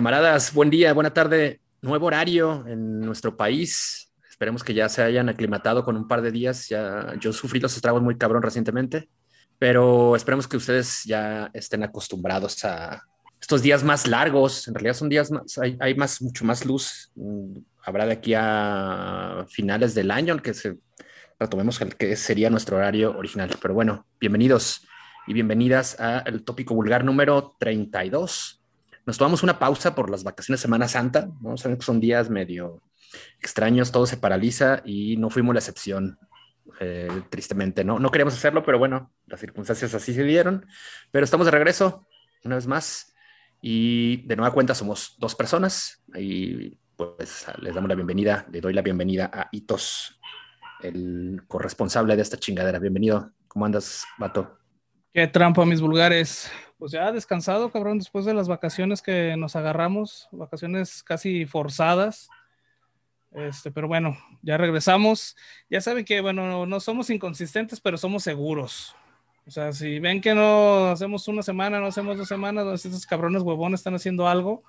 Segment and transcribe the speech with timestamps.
[0.00, 1.60] Camaradas, buen día, buena tarde.
[1.82, 4.10] Nuevo horario en nuestro país.
[4.30, 6.70] Esperemos que ya se hayan aclimatado con un par de días.
[6.70, 9.10] Ya, yo sufrí los estragos muy cabrón recientemente,
[9.58, 13.02] pero esperemos que ustedes ya estén acostumbrados a
[13.42, 14.66] estos días más largos.
[14.68, 17.12] En realidad son días más, hay, hay más, mucho más luz.
[17.14, 20.78] Mm, Habrá de aquí a finales del año, que se
[21.38, 23.50] retomemos el que sería nuestro horario original.
[23.60, 24.80] Pero bueno, bienvenidos
[25.26, 28.59] y bienvenidas al tópico vulgar número 32.
[29.10, 31.56] Nos tomamos una pausa por las vacaciones de Semana Santa, ¿no?
[31.56, 32.80] Saben que son días medio
[33.40, 36.16] extraños, todo se paraliza y no fuimos la excepción,
[36.78, 37.82] eh, tristemente.
[37.82, 37.98] ¿no?
[37.98, 40.64] no queríamos hacerlo, pero bueno, las circunstancias así se dieron.
[41.10, 42.06] Pero estamos de regreso
[42.44, 43.12] una vez más
[43.60, 48.74] y de nueva cuenta somos dos personas y pues les damos la bienvenida, le doy
[48.74, 50.20] la bienvenida a Itos,
[50.84, 52.78] el corresponsable de esta chingadera.
[52.78, 54.56] Bienvenido, ¿cómo andas, vato?
[55.12, 56.48] Qué trampa, mis vulgares.
[56.80, 62.30] Pues ya descansado, cabrón, después de las vacaciones que nos agarramos, vacaciones casi forzadas.
[63.32, 65.36] Este, pero bueno, ya regresamos.
[65.68, 68.96] Ya saben que, bueno, no somos inconsistentes, pero somos seguros.
[69.46, 73.42] O sea, si ven que no hacemos una semana, no hacemos dos semanas, estos cabrones
[73.42, 74.62] huevones están haciendo algo.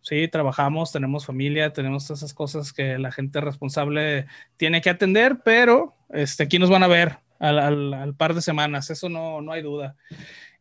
[0.00, 5.42] Sí, trabajamos, tenemos familia, tenemos todas esas cosas que la gente responsable tiene que atender,
[5.44, 9.40] pero este, aquí nos van a ver al, al, al par de semanas, eso no,
[9.42, 9.94] no hay duda.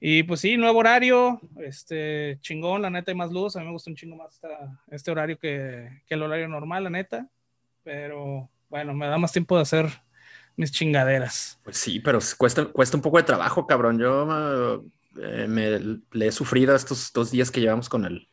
[0.07, 3.71] Y pues sí, nuevo horario, este, chingón, la neta hay más luz, a mí me
[3.71, 7.27] gusta un chingo más esta, este horario que, que, el horario normal, la neta,
[7.83, 9.87] pero bueno, me da más tiempo de hacer
[10.57, 11.59] mis chingaderas.
[11.63, 13.97] Pues sí, pero cuesta, cuesta un poco de trabajo, cabrón.
[13.97, 14.85] Yo
[15.23, 15.79] eh, me
[16.11, 18.29] le he sufrido estos dos días que llevamos con el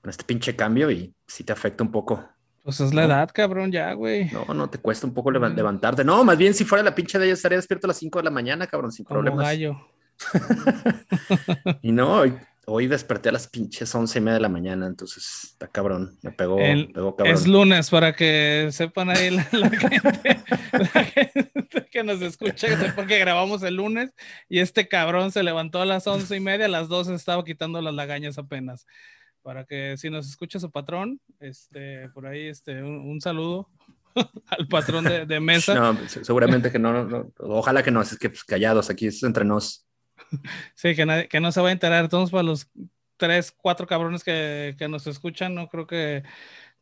[0.00, 2.26] con este pinche cambio y sí te afecta un poco.
[2.62, 3.08] Pues es la ¿no?
[3.08, 4.30] edad, cabrón, ya, güey.
[4.30, 6.02] No, no te cuesta un poco levantarte.
[6.02, 8.24] No, más bien si fuera la pinche de ella estaría despierto a las 5 de
[8.24, 9.44] la mañana, cabrón, sin Como problemas.
[9.44, 9.95] gallo.
[11.82, 12.34] y no, hoy,
[12.66, 16.32] hoy, desperté a las pinches once y media de la mañana, entonces está cabrón, me
[16.32, 17.34] pegó, El, pegó cabrón.
[17.34, 22.76] Es lunes, para que sepan ahí la, la, gente, la, gente, que nos escucha, que
[22.76, 24.12] sepan que grabamos el lunes
[24.48, 27.80] y este cabrón se levantó a las once y media, a las doce estaba quitando
[27.80, 28.86] las lagañas apenas.
[29.46, 33.70] Para que si nos escucha su patrón, este, por ahí, este, un, un saludo
[34.48, 35.74] al patrón de, de, mesa.
[35.74, 39.44] No, seguramente que no, no, ojalá que no, es que pues, callados, aquí es entre
[39.44, 39.85] nos.
[40.74, 42.08] Sí, que, nadie, que no se va a enterar.
[42.08, 42.68] Todos para los
[43.16, 46.22] tres, cuatro cabrones que, que nos escuchan, no creo que,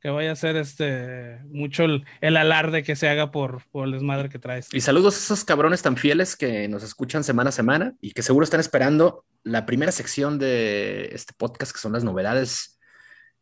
[0.00, 3.92] que, vaya a ser este mucho el, el, alarde que se haga por, por el
[3.92, 4.68] desmadre que traes.
[4.72, 8.22] Y saludos a esos cabrones tan fieles que nos escuchan semana a semana y que
[8.22, 12.78] seguro están esperando la primera sección de este podcast, que son las novedades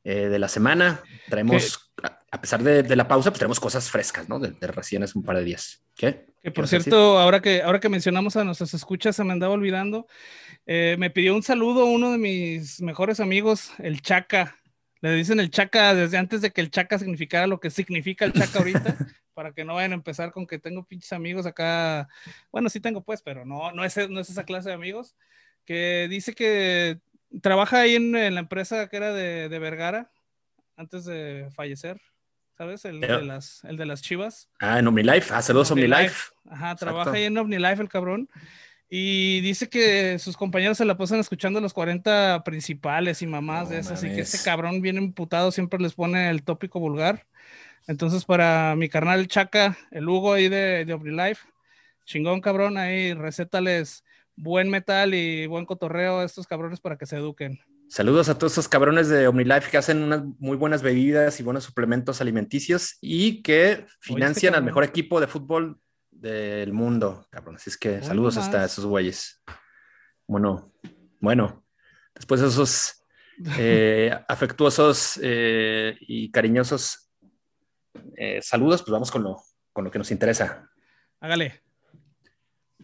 [0.05, 1.01] eh, de la semana.
[1.29, 1.92] Traemos,
[2.33, 4.39] a, pesar de, de, la pausa, pues tenemos cosas frescas, ¿no?
[4.39, 5.85] De, de recién hace un par de días.
[5.95, 6.27] ¿Qué?
[6.43, 10.09] Que por cierto, ahora que, ahora que mencionamos a nuestras escuchas, se me andaba olvidando.
[10.67, 14.57] Eh, me pidió un saludo uno de mis mejores amigos, el Chaca.
[15.01, 18.33] Le dicen el Chaca desde antes de que el Chaca significara lo que significa el
[18.33, 18.97] Chaca ahorita,
[19.35, 22.09] para que no vayan a empezar con que tengo pinches amigos acá.
[22.51, 25.15] Bueno, sí tengo pues, pero no, no, es, no es esa clase de amigos.
[25.65, 26.99] Que dice que
[27.41, 30.11] trabaja ahí en, en la empresa que era de, de Vergara
[30.77, 32.01] antes de fallecer.
[32.57, 32.85] ¿Sabes?
[32.85, 34.49] El, de las, el de las chivas.
[34.61, 35.33] Ah, en OmniLife.
[35.33, 36.33] Ah, saludos OmniLife.
[36.49, 36.87] Ajá, Exacto.
[36.87, 38.29] trabaja ahí en OmniLife el cabrón.
[38.89, 43.71] Y dice que sus compañeros se la pasan escuchando los 40 principales y mamás no,
[43.71, 43.93] de esas.
[43.93, 47.27] Así que este cabrón bien emputado siempre les pone el tópico vulgar.
[47.87, 51.43] Entonces, para mi carnal Chaca, el Hugo ahí de, de OmniLife,
[52.05, 54.05] chingón cabrón, ahí recétales
[54.37, 57.61] buen metal y buen cotorreo a estos cabrones para que se eduquen.
[57.93, 61.65] Saludos a todos esos cabrones de OmniLife que hacen unas muy buenas bebidas y buenos
[61.65, 65.79] suplementos alimenticios y que financian al mejor equipo de fútbol
[66.11, 67.57] del mundo, cabrón.
[67.57, 68.47] Así es que saludos más.
[68.47, 69.43] hasta esos güeyes.
[70.27, 70.73] Bueno,
[71.21, 71.67] bueno,
[72.15, 73.05] después de esos
[73.59, 77.11] eh, afectuosos eh, y cariñosos
[78.17, 79.37] eh, saludos, pues vamos con lo,
[79.71, 80.67] con lo que nos interesa.
[81.21, 81.63] Hágale.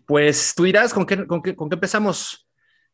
[0.04, 2.47] Pues tú dirás, ¿con qué, con qué, con qué empezamos?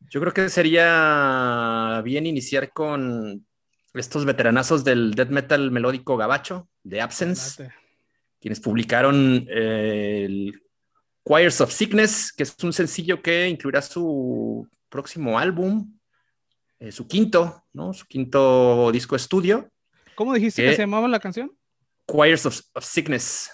[0.09, 3.45] Yo creo que sería bien iniciar con
[3.93, 7.71] estos veteranazos del death metal melódico gabacho, de Absence,
[8.39, 10.61] quienes publicaron eh, el
[11.27, 15.97] Choirs of Sickness, que es un sencillo que incluirá su próximo álbum,
[16.79, 17.93] eh, su quinto, ¿no?
[17.93, 19.71] Su quinto disco estudio.
[20.15, 21.51] ¿Cómo dijiste que, que se llamaba la canción?
[22.09, 23.49] Choirs of, of Sickness.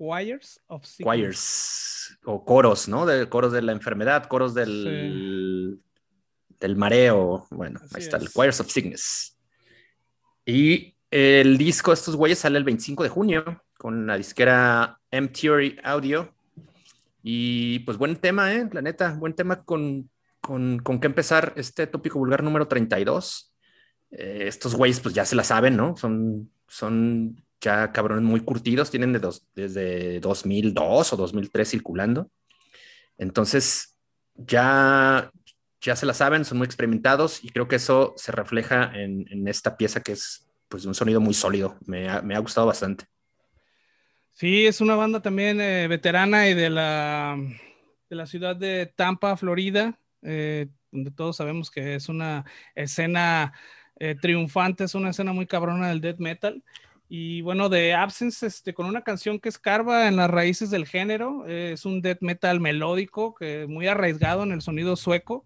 [0.00, 1.04] Choirs of Sickness.
[1.04, 3.04] Choirs, o coros, ¿no?
[3.04, 6.56] De, coros de la enfermedad, coros del, sí.
[6.58, 7.46] del mareo.
[7.50, 8.22] Bueno, Así ahí está, es.
[8.22, 9.36] el Choirs of Sickness.
[10.46, 15.28] Y el disco de estos güeyes sale el 25 de junio con la disquera M
[15.28, 16.34] Theory Audio.
[17.22, 18.70] Y pues buen tema, ¿eh?
[18.72, 20.08] La neta, buen tema con,
[20.40, 23.54] con, con que empezar este tópico vulgar número 32.
[24.12, 25.94] Eh, estos güeyes pues ya se la saben, ¿no?
[25.98, 32.30] Son, son ya cabrones muy curtidos, tienen de dos, desde 2002 o 2003 circulando.
[33.18, 33.96] Entonces,
[34.34, 35.30] ya,
[35.80, 39.46] ya se la saben, son muy experimentados y creo que eso se refleja en, en
[39.48, 41.76] esta pieza que es pues un sonido muy sólido.
[41.84, 43.04] Me ha, me ha gustado bastante.
[44.32, 47.36] Sí, es una banda también eh, veterana y de la,
[48.08, 53.52] de la ciudad de Tampa, Florida, eh, donde todos sabemos que es una escena
[53.96, 56.62] eh, triunfante, es una escena muy cabrona del death metal.
[57.10, 61.44] Y bueno, de Absence, este, con una canción que escarba en las raíces del género,
[61.46, 65.44] es un death metal melódico, que muy arraigado en el sonido sueco,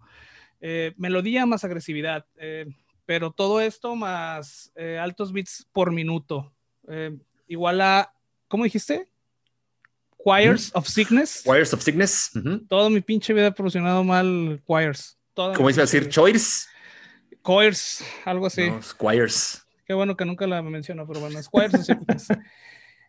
[0.97, 2.25] melodía más agresividad
[3.05, 6.51] pero todo esto más eh, altos bits por minuto.
[6.87, 7.15] Eh,
[7.47, 8.13] igual a,
[8.47, 9.07] ¿cómo dijiste?
[10.23, 11.43] Choirs of Sickness.
[11.43, 12.31] Choirs of Sickness.
[12.67, 15.17] Todo mi pinche vida ha proporcionado mal Choirs.
[15.35, 16.09] ¿Cómo iba a decir?
[16.09, 16.67] Choirs.
[17.43, 18.69] Choirs, algo así.
[18.69, 19.64] No, choirs.
[19.85, 22.27] Qué bueno que nunca la menciono, pero bueno, es Choirs of Sickness.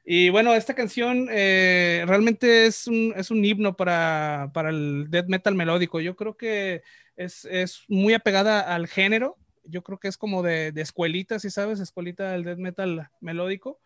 [0.09, 5.27] Y bueno, esta canción eh, realmente es un, es un himno para, para, el death
[5.27, 6.01] metal melódico.
[6.01, 6.83] Yo creo que
[7.17, 9.37] es, es muy apegada al género
[9.69, 13.81] yo creo que es como de, de escuelita, si sabes, escuelita del death metal melódico.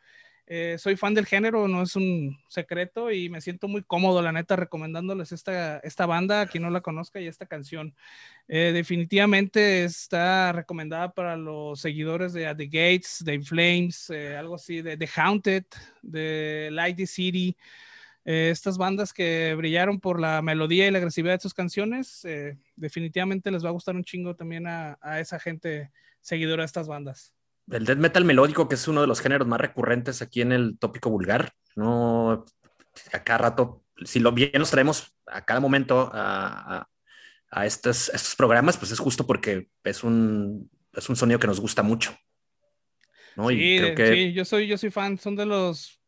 [0.52, 4.32] Eh, soy fan del género, no es un secreto y me siento muy cómodo, la
[4.32, 7.94] neta, recomendándoles esta, esta banda, a quien no la conozca, y esta canción.
[8.49, 14.56] Eh, definitivamente está recomendada para los seguidores de At the Gates, de Flames, eh, algo
[14.56, 15.64] así, de The Haunted,
[16.02, 17.56] de Light the City.
[18.25, 22.26] Estas bandas que brillaron por la melodía y la agresividad de sus canciones,
[22.76, 27.35] definitivamente les va a gustar un chingo también a, esa gente seguidora de estas bandas.
[27.71, 30.79] El death metal melódico, que es uno de los géneros más recurrentes aquí en el
[30.79, 32.45] tópico vulgar, no
[33.13, 36.87] a cada rato, si lo bien nos traemos a cada momento a,
[37.65, 41.83] estos, estos, programas, pues es justo porque es un, es un sonido que nos gusta
[41.83, 42.17] mucho.
[43.49, 46.01] sí, yo soy, yo soy fan, son de los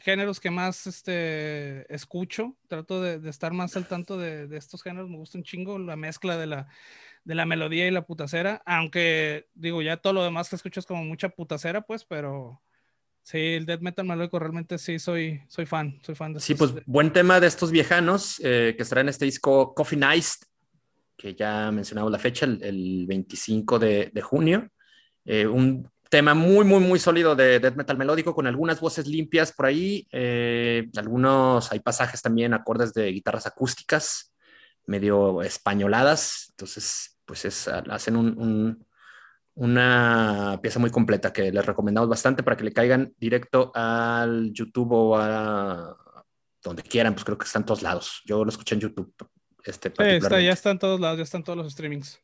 [0.00, 2.56] géneros que más este, escucho.
[2.68, 5.08] Trato de, estar más al tanto de, estos géneros.
[5.08, 6.68] Me gusta un chingo la mezcla de la,
[7.24, 8.62] de la melodía y la putacera.
[8.66, 12.60] Aunque, digo, ya todo lo demás que escucho es como mucha putacera, pues, pero
[13.22, 15.98] sí, el death metal melódico realmente sí soy, soy fan.
[16.02, 19.24] Soy fan de Sí, pues buen tema de estos viejanos eh, que estará en este
[19.24, 20.38] disco Coffee Nice,
[21.16, 24.68] que ya mencionamos la fecha, el, 25 de, de junio.
[25.24, 29.52] Eh, un tema muy, muy, muy sólido de death metal melódico, con algunas voces limpias
[29.52, 34.32] por ahí, eh, algunos, hay pasajes también, acordes de guitarras acústicas,
[34.88, 38.86] medio españoladas, entonces, pues es, hacen un,
[39.54, 44.92] una pieza muy completa que les recomendamos bastante para que le caigan directo al YouTube
[44.92, 45.96] o a
[46.62, 48.22] donde quieran, pues creo que están todos lados.
[48.24, 49.12] Yo lo escuché en YouTube.
[49.64, 52.20] Este, está, ya están todos lados, ya están todos los streamings.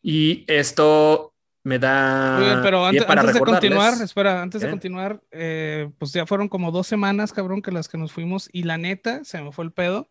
[0.00, 2.60] Y esto me da.
[2.62, 7.32] pero antes, de continuar, espera, antes de continuar, eh, pues ya fueron como dos semanas,
[7.32, 10.08] cabrón, que las que nos fuimos y la neta se me fue el pedo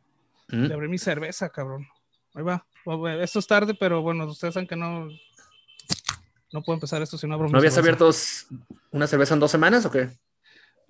[0.51, 0.71] mm.
[0.71, 1.87] abrir mi cerveza, cabrón.
[2.33, 2.65] Ahí va.
[3.21, 5.07] Esto es tarde, pero bueno, ustedes saben que no.
[6.53, 8.09] No puedo empezar esto si no abro ¿No habías abierto
[8.91, 10.09] una cerveza en dos semanas o qué?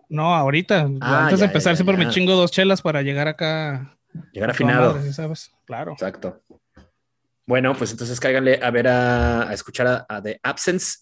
[0.09, 0.89] No, ahorita.
[0.99, 3.97] Ah, antes de empezar, siempre me chingo dos chelas para llegar acá.
[4.33, 5.01] Llegar afinado.
[5.13, 5.51] ¿sabes?
[5.65, 5.93] Claro.
[5.93, 6.41] Exacto.
[7.45, 10.99] Bueno, pues entonces cáiganle a ver a, escuchar a, The Absence.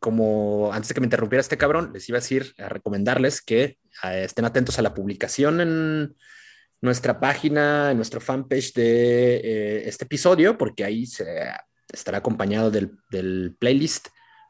[0.00, 3.78] Como antes de que me interrumpiera este cabrón, les iba a decir, a recomendarles que
[4.04, 6.16] eh, estén atentos a la publicación en
[6.80, 11.24] nuestra página, nuestro fanpage de eh, este episodio, porque ahí se,
[11.92, 14.08] estará acompañado del, playlist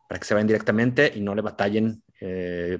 [0.09, 2.79] para que se vayan directamente y no le batallen eh,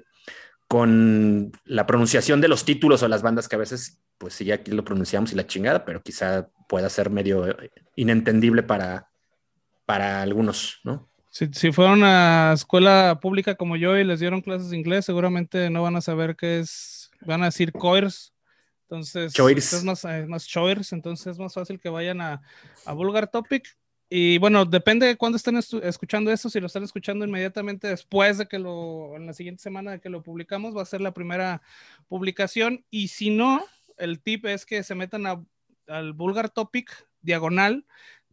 [0.67, 4.71] con la pronunciación de los títulos o las bandas que a veces, pues sí, aquí
[4.71, 9.09] lo pronunciamos y la chingada, pero quizá pueda ser medio eh, inentendible para,
[9.87, 11.09] para algunos, ¿no?
[11.31, 15.71] Si, si fueron a escuela pública como yo y les dieron clases de inglés, seguramente
[15.71, 18.33] no van a saber qué es, van a decir coers,
[18.91, 22.41] entonces es más, más choirs, entonces es más fácil que vayan a,
[22.87, 23.77] a Vulgar Topic
[24.11, 26.49] y bueno, depende de cuándo estén escuchando esto.
[26.49, 30.09] Si lo están escuchando inmediatamente después de que lo, en la siguiente semana de que
[30.09, 31.61] lo publicamos, va a ser la primera
[32.09, 32.85] publicación.
[32.91, 33.63] Y si no,
[33.99, 35.27] el tip es que se metan
[35.87, 37.85] al vulgar topic, diagonal,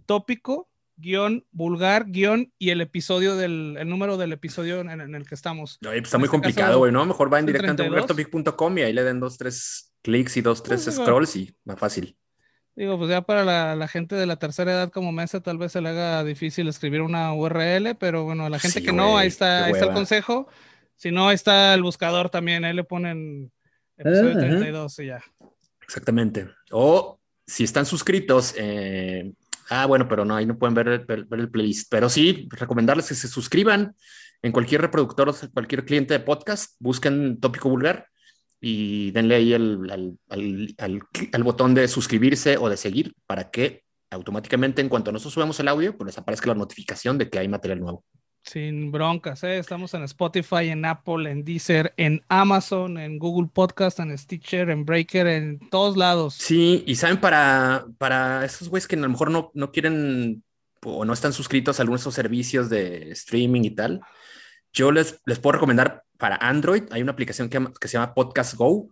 [0.05, 5.35] tópico, guion, vulgar, guion y el episodio del, el número del episodio en, el que
[5.35, 5.77] estamos.
[5.81, 7.05] No, está muy este complicado, güey, ¿no?
[7.05, 10.83] Mejor vayan directamente a vulgartopic.com y ahí le den dos, tres clics y dos, tres
[10.83, 12.15] pues, scrolls y más fácil.
[12.75, 15.81] Digo, pues ya para la, gente de la tercera edad como Mesa tal vez se
[15.81, 19.71] le haga difícil escribir una URL, pero bueno, la gente que no, ahí está, ahí
[19.71, 20.47] está el consejo.
[20.95, 23.51] Si no, ahí está el buscador también, ahí le ponen
[23.97, 25.23] episodio 32 y ya.
[25.81, 26.49] Exactamente.
[26.71, 29.31] O si están suscritos eh,
[29.69, 31.87] Ah, bueno, pero no, ahí no pueden ver, el playlist.
[31.89, 33.95] Pero sí, recomendarles que se suscriban
[34.41, 38.07] en cualquier reproductor, cualquier cliente de podcast, busquen Tópico Vulgar
[38.67, 44.89] y denle ahí el, al, botón de suscribirse o de seguir para que automáticamente en
[44.89, 48.03] cuanto nosotros subamos el audio, pues les aparezca la notificación de que hay material nuevo.
[48.41, 49.59] Sin broncas, ¿eh?
[49.59, 54.83] estamos en Spotify, en Apple, en Deezer, en Amazon, en Google Podcast, en Stitcher, en
[54.83, 56.33] Breaker, en todos lados.
[56.33, 60.43] Sí, y saben, para, para esos güeyes que a lo mejor no, no quieren
[60.83, 64.01] o no están suscritos a algunos de esos servicios de streaming y tal,
[64.73, 68.55] yo les, les puedo recomendar para Android, hay una aplicación que, que se llama Podcast
[68.55, 68.89] Go,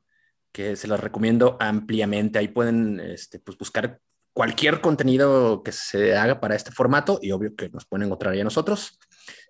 [0.52, 2.40] que se las recomiendo ampliamente.
[2.40, 4.00] Ahí pueden este, pues, buscar
[4.34, 8.42] cualquier contenido que se haga para este formato y obvio que nos pueden encontrar ahí
[8.42, 9.00] a nosotros.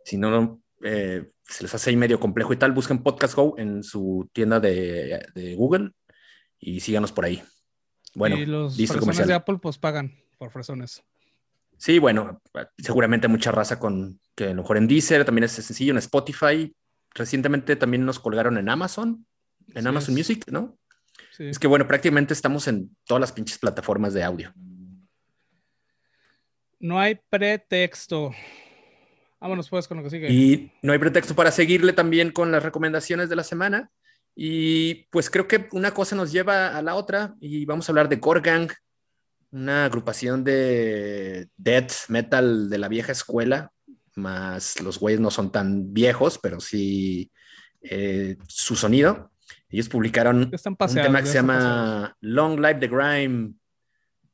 [0.03, 3.83] Si no, eh, se les hace ahí medio complejo y tal, busquen Podcast Go en
[3.83, 5.91] su tienda de, de Google
[6.59, 7.41] y síganos por ahí.
[8.15, 11.03] Bueno, y los fresones de Apple pues pagan por fresones.
[11.77, 12.41] Sí, bueno,
[12.77, 16.73] seguramente mucha raza con que a lo mejor en Deezer también es sencillo, en Spotify.
[17.13, 19.25] Recientemente también nos colgaron en Amazon,
[19.74, 20.77] en Amazon Music, ¿no?
[21.38, 24.53] Es que bueno, prácticamente estamos en todas las pinches plataformas de audio.
[26.79, 28.32] No hay pretexto.
[29.39, 30.32] Vámonos pues con lo que sigue.
[30.32, 33.91] Y no hay pretexto para seguirle también con las recomendaciones de la semana.
[34.36, 38.10] Y pues creo que una cosa nos lleva a la otra y vamos a hablar
[38.10, 38.70] de Gorgang,
[39.51, 43.72] una agrupación de death metal de la vieja escuela,
[44.15, 47.32] más los güeyes no son tan viejos, pero sí
[47.82, 49.32] eh, su sonido.
[49.70, 53.53] Ellos publicaron un tema que se llama Long Life the Grime.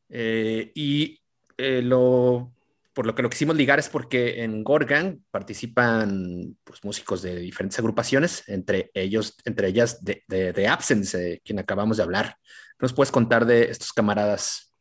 [0.09, 1.21] Eh, y
[1.57, 2.51] eh, lo
[2.99, 7.79] por lo que lo quisimos ligar es porque en Gorgan participan pues, músicos de diferentes
[7.79, 12.35] agrupaciones, entre ellos, entre ellas de, de, Absence, quien acabamos de hablar.
[12.77, 14.73] ¿Nos puedes contar de estos camaradas?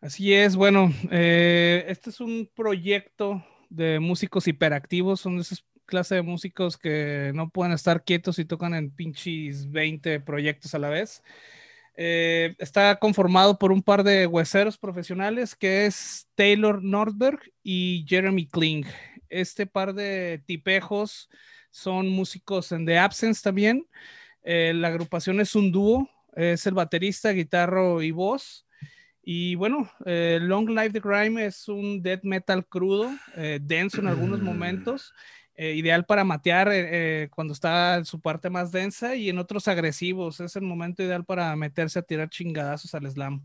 [0.00, 6.16] Así es, bueno, eh, este es un proyecto de músicos hiperactivos, son de esas clase
[6.16, 10.88] de músicos que no pueden estar quietos y tocan en pinches 20 proyectos a la
[10.88, 11.22] vez.
[11.96, 18.46] Eh, está conformado por un par de hueseros profesionales que es Taylor Nordberg y Jeremy
[18.46, 18.84] Kling.
[19.28, 21.30] Este par de tipejos
[21.70, 23.86] son músicos en The Absence también.
[24.42, 28.66] Eh, la agrupación es un dúo, es el baterista, guitarro y voz.
[29.26, 33.10] Y bueno, eh, Long Life the Grime es un death metal crudo,
[33.60, 34.44] denso en algunos mm.
[34.44, 35.14] momentos.
[35.56, 39.38] Eh, ideal para matear eh, eh, cuando está en su parte más densa y en
[39.38, 40.40] otros agresivos.
[40.40, 43.44] Es el momento ideal para meterse a tirar chingadazos al slam.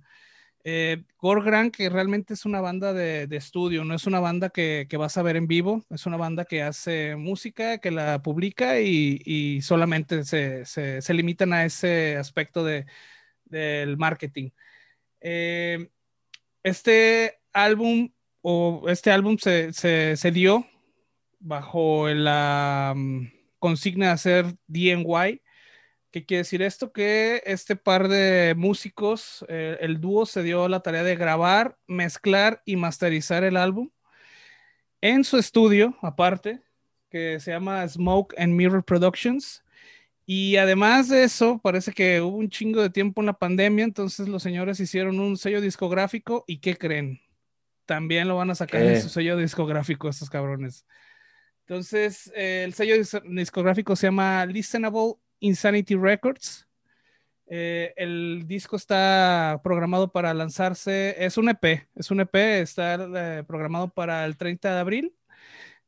[0.63, 5.17] Eh, Gorgran, que realmente es una banda de, estudio, no es una banda que, vas
[5.17, 10.23] a ver en vivo, es una banda que hace música, que la publica y, solamente
[10.25, 12.85] se, limitan a ese aspecto de,
[13.45, 14.49] del marketing.
[16.63, 18.09] Este álbum
[18.41, 20.65] o este álbum se, se dio
[21.39, 23.27] bajo la mm,
[23.59, 25.41] consigna de hacer DNY.
[26.11, 26.91] ¿Qué quiere decir esto?
[26.91, 32.61] Que este par de músicos, eh, el dúo se dio la tarea de grabar, mezclar
[32.65, 33.89] y masterizar el álbum
[35.01, 36.61] en su estudio, aparte,
[37.09, 39.63] que se llama Smoke and Mirror Productions.
[40.31, 44.27] Y además de eso, parece que hubo un chingo de tiempo en la pandemia, entonces
[44.27, 47.19] los señores hicieron un sello discográfico y ¿qué creen?
[47.87, 50.85] También lo van a sacar en su sello discográfico estos cabrones.
[51.61, 52.93] Entonces, eh, el sello
[53.23, 56.67] discográfico se llama Listenable Insanity Records.
[57.47, 63.43] Eh, el disco está programado para lanzarse, es un EP, es un EP, está eh,
[63.47, 65.18] programado para el 30 de abril.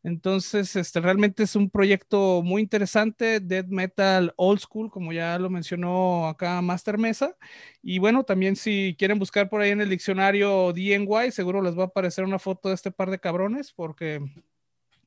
[0.04, 5.50] Entonces, este realmente es un proyecto muy interesante, death metal old school, como ya lo
[5.50, 7.36] mencionó acá Master Mesa.
[7.84, 11.84] Y bueno, también si quieren buscar por ahí en el diccionario DNY, seguro les va
[11.84, 14.22] a aparecer una foto de este par de cabrones, porque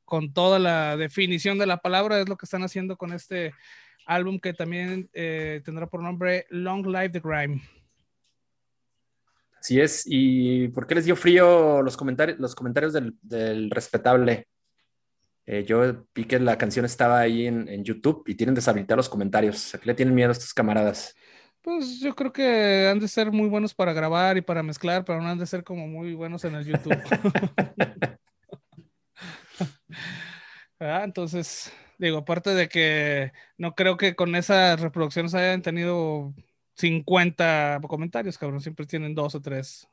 [0.04, 3.52] con toda la definición de la palabra, es lo que están haciendo con este
[4.06, 7.62] álbum que también eh, tendrá por nombre Long Live the Grime.
[9.58, 14.46] Así es, ¿y por qué les dio frío los comentarios, los comentarios del, respetable?
[15.46, 19.74] Eh, yo vi que la canción estaba ahí en, YouTube y tienen deshabilitar los comentarios.
[19.74, 21.14] ¿A qué le tienen miedo a estos camaradas?
[21.60, 25.20] Pues yo creo que han de ser muy buenos para grabar y para mezclar, pero
[25.20, 26.96] no han de ser como muy buenos en el YouTube.
[30.78, 36.34] Entonces, digo, aparte de que no creo que con esas reproducciones hayan tenido
[36.76, 39.88] 50 comentarios, cabrón, siempre tienen dos o tres.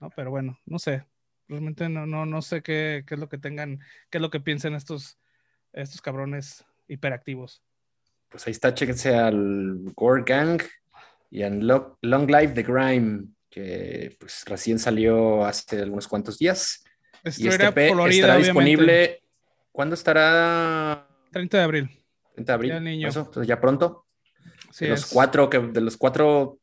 [0.00, 0.10] ¿no?
[0.10, 1.04] Pero bueno, no sé.
[1.50, 4.38] Realmente no, no, no sé qué, qué, es lo que tengan, qué es lo que
[4.38, 5.18] piensen estos,
[5.72, 7.60] estos cabrones hiperactivos.
[8.28, 10.62] Pues ahí está, chéquense al Gore Gang
[11.28, 13.24] y en Long Life the Grime.
[13.50, 16.84] que pues recién salió hace algunos cuantos días.
[17.24, 18.44] Esto y este Florida, estará obviamente.
[18.44, 19.22] disponible.
[19.72, 21.08] ¿Cuándo estará?
[21.32, 21.90] 30 de abril.
[22.34, 22.70] 30 de abril.
[22.70, 23.08] Ya, niño.
[23.08, 24.06] Eso, entonces ya pronto.
[24.78, 25.06] De los es.
[25.06, 26.60] cuatro que de los cuatro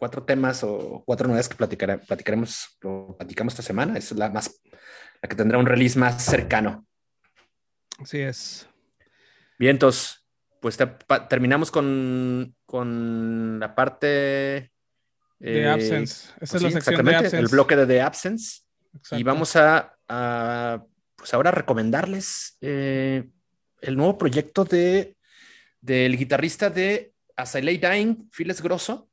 [0.00, 4.60] cuatro temas o cuatro novedades que platicaremos o platicamos esta semana esa es la más
[5.22, 6.84] la que tendrá un release más cercano
[7.98, 8.66] Así es.
[9.58, 10.26] bien entonces
[10.60, 14.06] pues te- pa- terminamos con con la parte
[15.38, 16.30] De eh, Absence.
[16.40, 17.38] Esa es la sí, sección de exactamente, Absence.
[17.38, 18.62] el bloque de The Absence
[19.12, 20.82] y vamos a, a,
[21.16, 23.28] pues ahora recomendarles eh,
[23.82, 25.16] el nuevo proyecto de
[25.80, 29.09] del guitarrista de As I Lay Dying, Phil Grosso.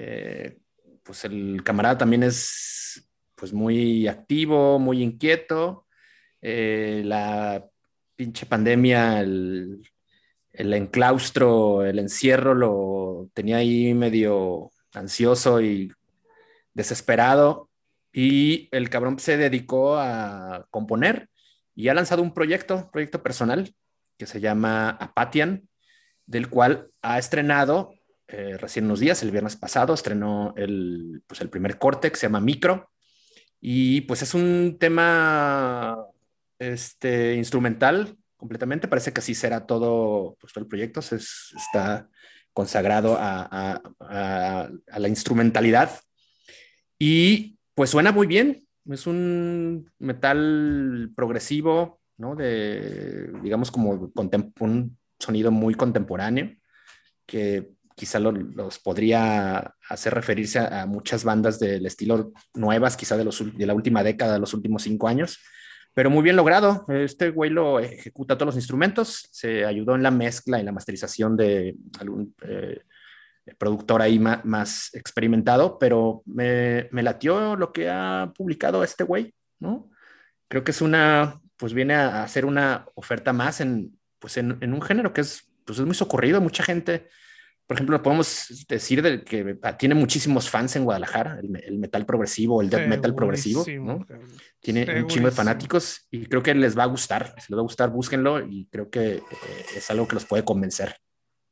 [0.00, 0.56] Eh,
[1.02, 5.86] pues el camarada también es pues muy activo, muy inquieto.
[6.40, 7.66] Eh, la
[8.14, 9.82] pinche pandemia, el,
[10.52, 15.90] el enclaustro, el encierro lo tenía ahí medio ansioso y
[16.74, 17.68] desesperado.
[18.12, 21.28] Y el cabrón se dedicó a componer
[21.74, 23.74] y ha lanzado un proyecto, proyecto personal
[24.16, 25.68] que se llama Apatian,
[26.26, 27.97] del cual ha estrenado
[28.28, 32.26] eh, recién unos días, el viernes pasado, estrenó el, pues el primer corte que se
[32.26, 32.90] llama Micro.
[33.60, 35.98] Y pues es un tema
[36.58, 38.86] este, instrumental completamente.
[38.86, 41.00] Parece que así será todo, pues, todo el proyecto.
[41.02, 42.08] Se, está
[42.52, 45.90] consagrado a, a, a, la instrumentalidad.
[46.98, 48.66] Y pues suena muy bien.
[48.90, 52.34] Es un metal progresivo, ¿no?
[52.36, 54.12] De, digamos, como
[54.60, 56.56] un sonido muy contemporáneo,
[57.26, 63.16] que quizá lo, los podría hacer referirse a, a, muchas bandas del estilo nuevas, quizá
[63.16, 65.38] de, los, de la última década, de los últimos cinco años,
[65.92, 66.86] pero muy bien logrado.
[66.88, 71.36] Este güey lo ejecuta todos los instrumentos, se ayudó en la mezcla y la masterización
[71.36, 72.82] de algún eh,
[73.58, 79.34] productor ahí más, más, experimentado, pero me, me latió lo que ha publicado este güey,
[79.58, 79.90] ¿no?
[80.48, 84.72] Creo que es una, pues viene a hacer una oferta más en, pues en, en
[84.72, 87.08] un género que es, pues es muy socorrido, mucha gente
[87.68, 92.62] por ejemplo, podemos decir de que tiene muchísimos fans en Guadalajara, el, el metal progresivo,
[92.62, 94.06] el death metal progresivo, ¿no?
[94.58, 95.06] Tiene Segurísimo.
[95.06, 97.34] un chingo de fanáticos y creo que les va a gustar.
[97.36, 99.22] Si les va a gustar, búsquenlo y creo que eh,
[99.76, 100.96] es algo que los puede convencer.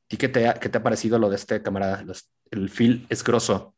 [0.09, 2.03] ¿Y qué te, ha, qué te ha parecido lo de este camarada?
[2.03, 3.75] Los, el feel es grosso.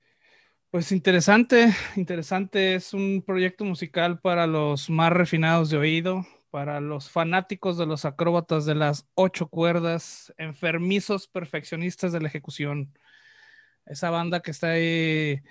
[0.70, 2.76] Pues interesante, interesante.
[2.76, 8.04] Es un proyecto musical para los más refinados de oído, para los fanáticos de los
[8.04, 12.92] acróbatas de las ocho cuerdas, enfermizos perfeccionistas de la ejecución.
[13.86, 15.42] Esa banda que está ahí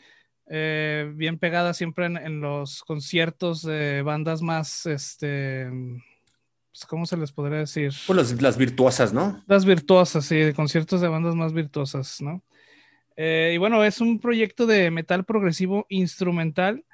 [0.50, 5.68] eh, bien pegada siempre en, en, los conciertos de bandas más, este,
[6.78, 7.92] pues, ¿cómo se les podría decir?
[8.06, 9.44] Pues las, las virtuosas, ¿no?
[9.48, 12.44] Las virtuosas, sí, de conciertos de bandas más virtuosas, ¿no?
[13.16, 16.86] Eh, y bueno, es un proyecto de metal progresivo instrumental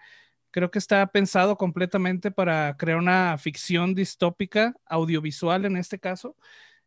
[0.54, 6.38] creo que está pensado completamente para crear una ficción distópica, audiovisual en este caso.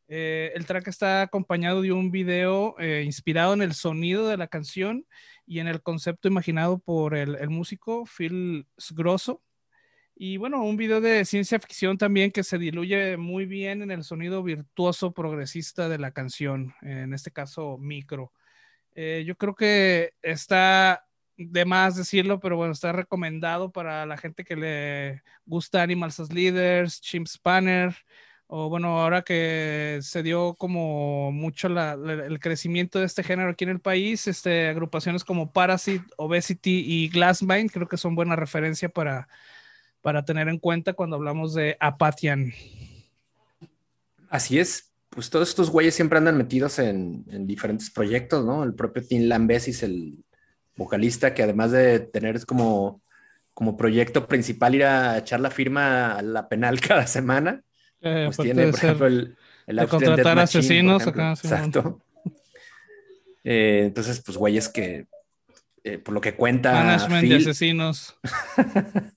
[0.07, 4.47] Eh, el track está acompañado de un video eh, inspirado en el sonido de la
[4.47, 5.05] canción
[5.47, 9.43] y en el concepto imaginado por el, el músico Phil Grosso.
[10.15, 14.05] Y bueno, un video de ciencia ficción también que se diluye muy bien en el
[14.05, 18.33] sonido virtuoso progresista de la canción, en este caso micro.
[18.95, 21.06] Eh, yo creo que está
[21.37, 26.33] de más decirlo, pero bueno, está recomendado para la gente que le gusta Animals as
[26.33, 27.95] Leaders, Chimp Spanner,
[28.47, 33.71] o bueno, ahora que se dio como mucho el crecimiento de este género aquí en
[33.71, 39.29] el país, este, agrupaciones como Parasite, Obesity y Glassmind, creo que son buena referencia para,
[40.01, 42.53] para tener en cuenta cuando hablamos de Apatian.
[44.29, 48.63] Así es, pues todos estos güeyes siempre andan metidos en, en diferentes proyectos, ¿no?
[48.63, 50.25] El propio Tim Lambesis, el,
[50.77, 53.03] vocalista que además de tener como,
[53.55, 57.63] como proyecto principal ir a echar la firma a la penal cada semana,
[58.01, 59.37] eh, pues tiene, por ejemplo, el,
[59.67, 61.33] el de contratar Machine, asesinos acá.
[61.33, 62.01] Exacto.
[63.49, 65.07] Eh, entonces, pues güeyes que,
[65.85, 68.19] eh, por lo que cuenta Management Phil, de asesinos.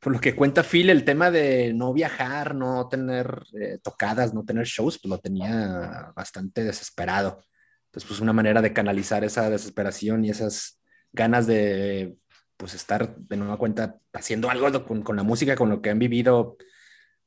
[0.00, 4.44] por lo que cuenta Phil, el tema de no viajar, no tener eh, tocadas, no
[4.44, 7.40] tener shows, pues lo tenía bastante desesperado.
[7.84, 10.77] Entonces, pues una manera de canalizar esa desesperación y esas
[11.12, 12.16] ganas de
[12.56, 15.98] pues estar de nueva cuenta haciendo algo con, con, la música, con lo que han
[15.98, 16.56] vivido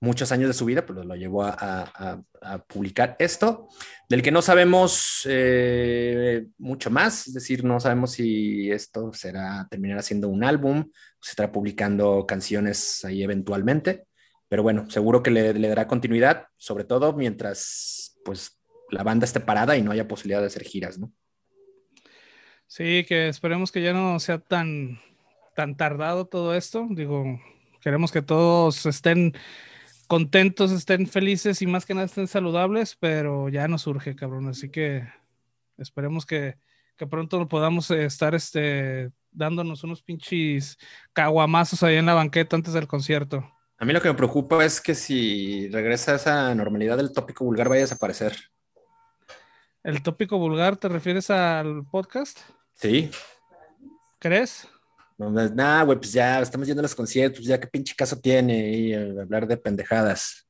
[0.01, 3.69] muchos años de su vida, pues lo llevó a, a, a publicar esto,
[4.09, 10.01] del que no sabemos eh, mucho más, es decir, no sabemos si esto será, terminará
[10.01, 10.91] siendo un álbum,
[11.21, 14.05] se estará publicando canciones ahí eventualmente,
[14.49, 19.39] pero bueno, seguro que le, le dará continuidad, sobre todo mientras pues la banda esté
[19.39, 21.13] parada y no haya posibilidad de hacer giras, ¿no?
[22.71, 24.97] Sí, que esperemos que ya no sea tan,
[25.57, 26.87] tan tardado todo esto.
[26.89, 27.37] Digo,
[27.81, 29.33] queremos que todos estén
[30.07, 34.47] contentos, estén felices y más que nada estén saludables, pero ya nos surge, cabrón.
[34.47, 35.05] Así que
[35.77, 36.55] esperemos que,
[36.95, 40.77] que pronto podamos estar este, dándonos unos pinches
[41.11, 43.51] caguamazos ahí en la banqueta antes del concierto.
[43.79, 47.67] A mí lo que me preocupa es que si regresa esa normalidad del tópico vulgar
[47.67, 48.33] vaya a desaparecer.
[49.83, 52.39] ¿El tópico vulgar te refieres al podcast?
[52.81, 53.11] Sí.
[54.17, 54.67] ¿Crees?
[55.15, 58.71] No, nada, güey, pues ya estamos yendo a los conciertos, ya qué pinche caso tiene
[58.71, 60.47] y hablar de pendejadas.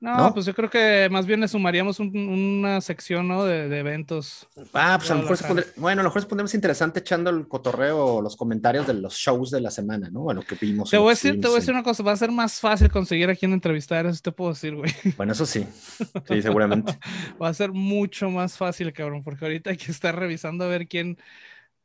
[0.00, 3.44] No, pues yo creo que más bien le sumaríamos una sección, ¿no?
[3.44, 4.48] De, eventos.
[4.72, 8.22] Ah, pues a lo mejor se bueno, a lo mejor pondremos interesante echando el cotorreo,
[8.22, 10.20] los comentarios de los shows de la semana, ¿no?
[10.20, 10.90] Bueno, que vimos.
[10.90, 12.90] Te voy a decir, te voy a decir una cosa, va a ser más fácil
[12.90, 14.90] conseguir a quien entrevistar, eso te puedo decir, güey.
[15.18, 15.66] Bueno, eso sí,
[16.28, 16.98] sí, seguramente.
[17.40, 20.88] va a ser mucho más fácil, cabrón, porque ahorita hay que estar revisando a ver
[20.88, 21.18] quién,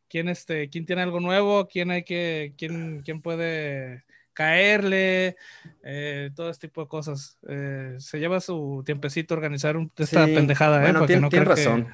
[0.07, 5.37] quién, este, quién tiene algo nuevo, quién hay que, quién, quién puede caerle,
[5.81, 7.39] eh, todo este tipo de cosas.
[7.47, 10.77] Eh, se lleva su tiempecito organizar esta pendejada.
[10.79, 10.91] ¿eh?
[10.91, 11.87] Bueno, tiene, razón.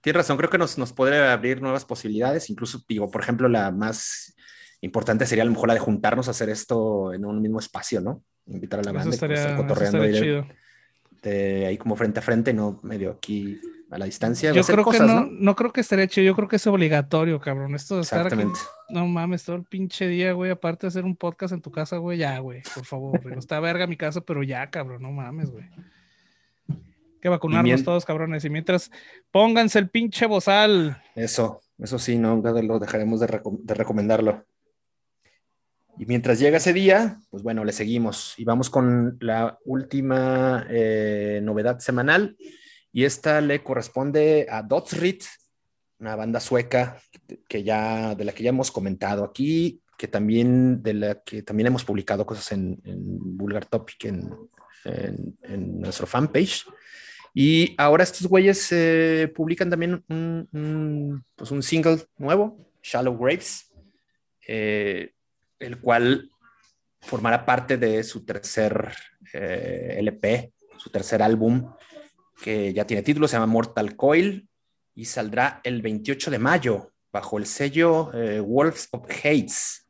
[0.00, 3.70] Tiene razón, creo que nos, nos podría abrir nuevas posibilidades, incluso, digo, por ejemplo, la
[3.70, 4.34] más
[4.80, 8.00] importante sería a lo mejor la de juntarnos a hacer esto en un mismo espacio,
[8.00, 8.24] ¿no?
[8.46, 13.98] Invitar a la banda, estaría, cotorreando ahí como frente a frente, no medio aquí a
[13.98, 14.52] la distancia.
[14.52, 17.74] Yo creo que no, no, creo que esté hecho, yo creo que es obligatorio, cabrón.
[17.74, 18.44] Esto de estar aquí,
[18.90, 21.96] no mames, todo el pinche día, güey, aparte de hacer un podcast en tu casa,
[21.96, 23.20] güey, ya, güey, por favor.
[23.36, 25.64] está verga mi casa, pero ya, cabrón, no mames, güey.
[27.20, 28.44] Que vacunarnos todos, cabrones.
[28.44, 28.90] Y mientras,
[29.32, 31.02] pónganse el pinche bozal.
[31.16, 33.26] Eso, eso sí, no, lo dejaremos de,
[33.74, 34.44] recomendarlo.
[35.98, 41.40] Y mientras llega ese día, pues bueno, le seguimos y vamos con la última eh,
[41.42, 42.36] novedad semanal
[42.92, 45.24] y esta le corresponde a Dotsrit,
[45.98, 47.00] una banda sueca
[47.48, 51.66] que ya, de la que ya hemos comentado aquí, que también, de la que también
[51.66, 54.32] hemos publicado cosas en, en Vulgar Topic en,
[54.84, 56.64] en, nuestro fanpage.
[57.34, 63.72] Y ahora estos güeyes eh, publican también un, pues un, single nuevo, Shallow Graves,
[64.46, 65.12] eh,
[65.58, 66.30] el cual
[67.00, 68.92] formará parte de su tercer
[69.32, 71.72] eh, LP, su tercer álbum,
[72.42, 74.48] que ya tiene título, se llama Mortal Coil
[74.94, 79.86] y saldrá el 28 de mayo bajo el sello eh, Wolves of Hates.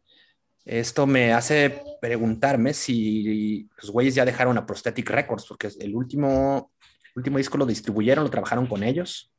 [0.65, 6.73] Esto me hace preguntarme si los güeyes ya dejaron a Prosthetic Records, porque el último,
[7.17, 9.33] último disco lo distribuyeron, lo trabajaron con ellos.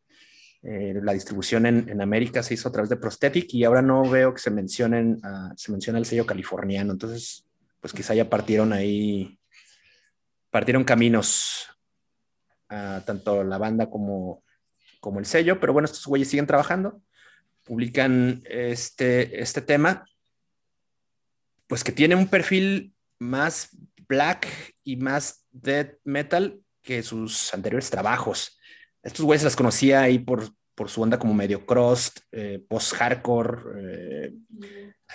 [0.62, 4.34] Eh, la distribución en, América se hizo a través de Prosthetic y ahora no veo
[4.34, 6.92] que se mencionen, uh, se menciona el sello californiano.
[6.92, 7.46] Entonces,
[7.80, 9.40] pues quizá ya partieron ahí,
[10.50, 11.68] partieron caminos
[12.70, 14.44] tanto la banda como,
[15.00, 17.02] como el sello, pero bueno, estos güeyes siguen trabajando,
[17.64, 20.06] publican este, este tema,
[21.68, 23.70] pues que tiene un perfil más
[24.08, 24.48] black
[24.84, 28.58] y más death metal que sus anteriores trabajos.
[29.04, 34.34] Estos güeyes las conocía ahí por, por su onda como medio crust, eh, post-hardcore, eh,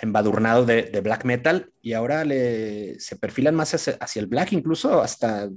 [0.01, 4.53] embadurnado de, de, black metal, y ahora le, se perfilan más hacia, hacia, el black,
[4.53, 5.49] incluso hasta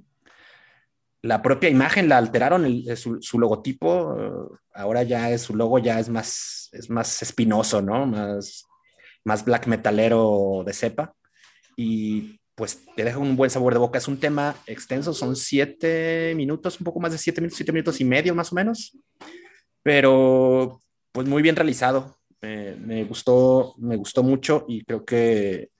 [1.23, 6.69] la propia imagen la alteraron, su, logotipo, ahora ya es, su logo ya es más,
[6.73, 8.07] es más espinoso, ¿no?
[8.07, 8.65] Más,
[9.25, 11.15] más black metalero de cepa.
[11.77, 13.99] Y pues te deja un buen sabor de boca.
[13.99, 18.01] Es un tema extenso, son siete minutos, un poco más de siete minutos, siete minutos
[18.01, 18.97] y medio más o menos.
[19.83, 20.81] Pero
[21.13, 22.17] pues muy bien realizado.
[22.41, 25.71] me gustó, me gustó mucho y creo que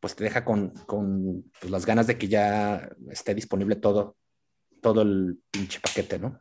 [0.00, 4.16] pues te deja con, con pues, las ganas de que ya esté disponible todo
[4.86, 6.40] todo el pinche paquete, ¿no?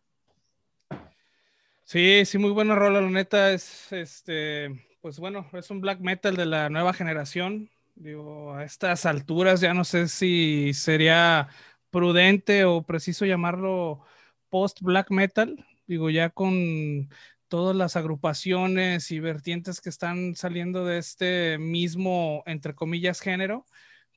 [1.83, 6.35] Sí, sí, muy buena rola, la neta es, este, pues bueno, es un black metal
[6.35, 7.71] de la nueva generación.
[7.95, 11.47] Digo, a estas alturas ya no sé si sería
[11.89, 14.05] prudente o preciso llamarlo
[14.49, 15.65] post black metal.
[15.87, 17.09] Digo, ya con
[17.47, 23.65] todas las agrupaciones y vertientes que están saliendo de este mismo, entre comillas, género,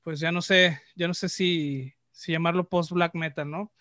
[0.03, 3.73] pues ya no sé, ya no sé si, si llamarlo post black metal, ¿no?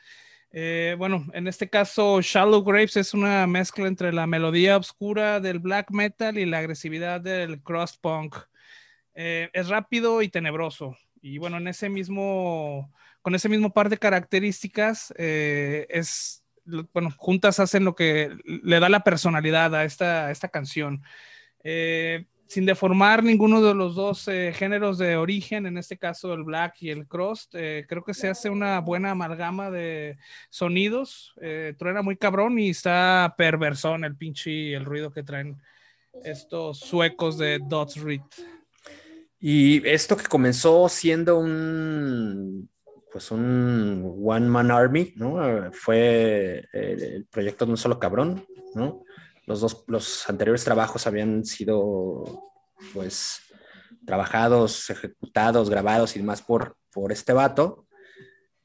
[0.52, 5.60] Eh, bueno, en este caso, Shallow Graves es una mezcla entre la melodía oscura del
[5.60, 8.36] black metal y la agresividad del cross punk.
[9.14, 10.96] Eh, es rápido y tenebroso.
[11.22, 16.44] Y bueno, en ese mismo, con ese mismo par de características, eh, es,
[16.94, 21.04] bueno, juntas hacen lo que le da la personalidad a esta, a esta canción
[22.48, 26.76] sin deformar ninguno de los dos eh, géneros de origen, en este caso el black
[26.82, 30.18] y el crust, eh, creo que se hace una buena amalgama de
[30.50, 31.34] sonidos.
[31.42, 35.58] Eh, truena muy cabrón y está perversón el pinche el ruido que traen
[36.24, 38.22] estos suecos de Dots Reed.
[39.40, 42.70] Y esto que comenzó siendo un,
[43.12, 45.72] pues un One Man Army, ¿no?
[45.74, 49.04] Fue el proyecto de un solo cabrón, ¿no?
[49.48, 52.52] Los dos, los anteriores trabajos habían sido,
[52.94, 53.42] pues,
[54.06, 57.88] trabajados, ejecutados, grabados y demás por, por este vato.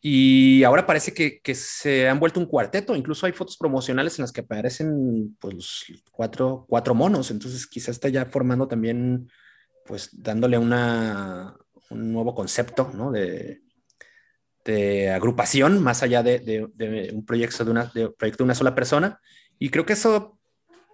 [0.05, 2.97] Y ahora parece que, que, se han vuelto un cuarteto.
[2.97, 7.31] Incluso hay fotos promocionales en las que aparecen pues, cuatro, cuatro monos.
[7.31, 9.31] Entonces quizás está ya formando también,
[9.87, 11.57] pues dándole una,
[11.91, 13.13] un nuevo concepto ¿no?
[13.13, 13.63] de,
[14.65, 18.75] de, agrupación más allá de, de, un proyecto de, una, de proyecto de una sola
[18.75, 19.21] persona.
[19.61, 20.41] Y creo que eso,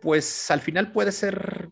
[0.01, 1.71] pues al final puede ser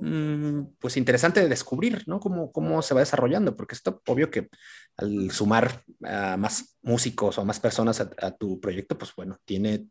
[0.00, 2.20] Mm, pues interesante de descubrir, ¿no?
[2.20, 4.48] Cómo, cómo se va desarrollando, porque esto obvio que
[4.96, 9.86] al sumar a más músicos o más personas a, tu proyecto, pues bueno, tiene,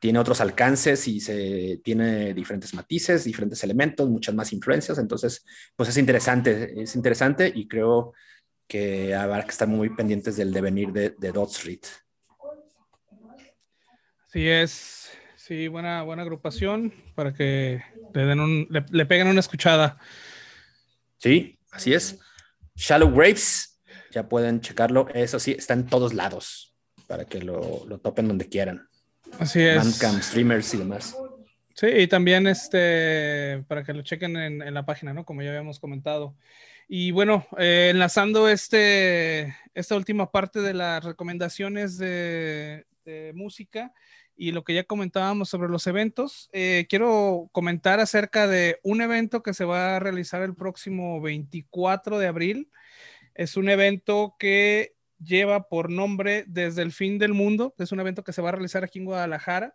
[0.00, 5.44] tiene otros alcances y se tiene diferentes matices, diferentes elementos, muchas más influencias, entonces,
[5.76, 8.12] pues es interesante, es interesante y creo
[8.66, 11.84] que habrá que estar muy pendientes del devenir de, de Dot Street.
[14.30, 15.10] Sí, es,
[15.48, 17.82] sí, buena, buena agrupación para que
[18.14, 19.98] le, den un, le, peguen una escuchada.
[21.16, 22.20] Sí, así es.
[22.76, 23.80] Shallow Graves,
[24.10, 25.08] ya pueden checarlo.
[25.14, 28.86] Eso sí, está en todos lados para que lo, lo topen donde quieran.
[29.38, 29.76] Así es.
[29.78, 31.16] Bandcamp, streamers y demás.
[31.74, 35.24] Sí, y también este, para que lo chequen en, en la página, ¿no?
[35.24, 36.36] Como ya habíamos comentado.
[36.88, 43.94] Y bueno, eh, enlazando este, esta última parte de las recomendaciones de, de música,
[44.38, 49.42] y lo que ya comentábamos sobre los eventos, eh, quiero comentar acerca de un evento
[49.42, 52.70] que se va a realizar el próximo 24 de abril.
[53.34, 57.74] Es un evento que lleva por nombre Desde el Fin del Mundo.
[57.78, 59.74] Es un evento que se va a realizar aquí en Guadalajara,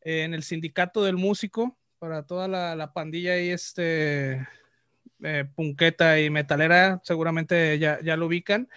[0.00, 4.44] eh, en el Sindicato del Músico, para toda la, pandilla y este,
[5.22, 8.68] eh, punqueta y metalera, seguramente ya, ya lo ubican.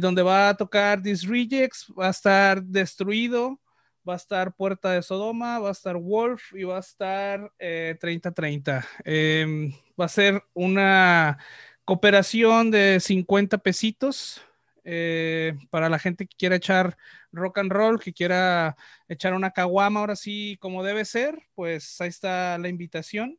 [0.00, 3.58] donde va a tocar This Rejects, va a estar destruido,
[4.08, 8.86] va a estar Puerta de Sodoma, va a estar Wolf y va a estar 30-30.
[9.04, 11.38] Eh, em, va a ser una
[11.84, 14.42] cooperación de 50 pesitos
[14.84, 16.96] eh, para la gente que quiera echar
[17.32, 18.76] rock and roll, que quiera
[19.08, 23.38] echar una caguama ahora sí como debe ser, pues ahí está la invitación.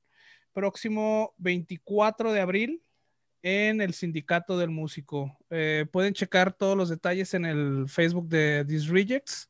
[0.54, 2.82] Próximo 24 de abril
[3.44, 5.38] en el Sindicato del Músico.
[5.52, 9.50] Eh, pueden checar todos los detalles en el Facebook de These Rejects.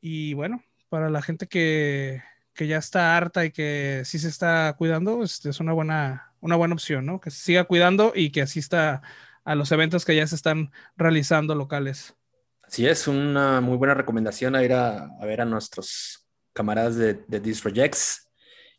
[0.00, 2.22] Y bueno, para la gente que,
[2.58, 6.74] ya está harta y que sí se está cuidando, este, es una buena, una buena
[6.74, 7.20] opción, ¿no?
[7.20, 9.02] Que se siga cuidando y que asista
[9.44, 12.14] a los eventos que ya se están realizando locales.
[12.62, 17.62] Así es, una muy buena recomendación ir a, ver a nuestros camaradas de, de These
[17.62, 18.26] Projects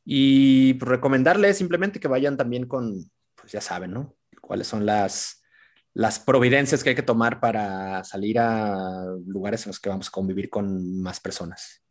[0.03, 4.15] y pues, recomendarles simplemente que vayan también con, pues ya saben, ¿no?
[4.41, 5.43] Cuáles son las,
[5.97, 10.11] las providencias que hay que tomar para salir a lugares en los que vamos a
[10.11, 11.81] convivir con más personas.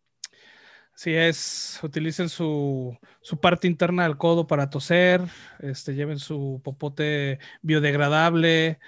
[0.95, 2.97] Así es, utilicen su,
[3.43, 5.23] parte interna del codo para toser,
[5.59, 8.79] este, lleven su popote biodegradable,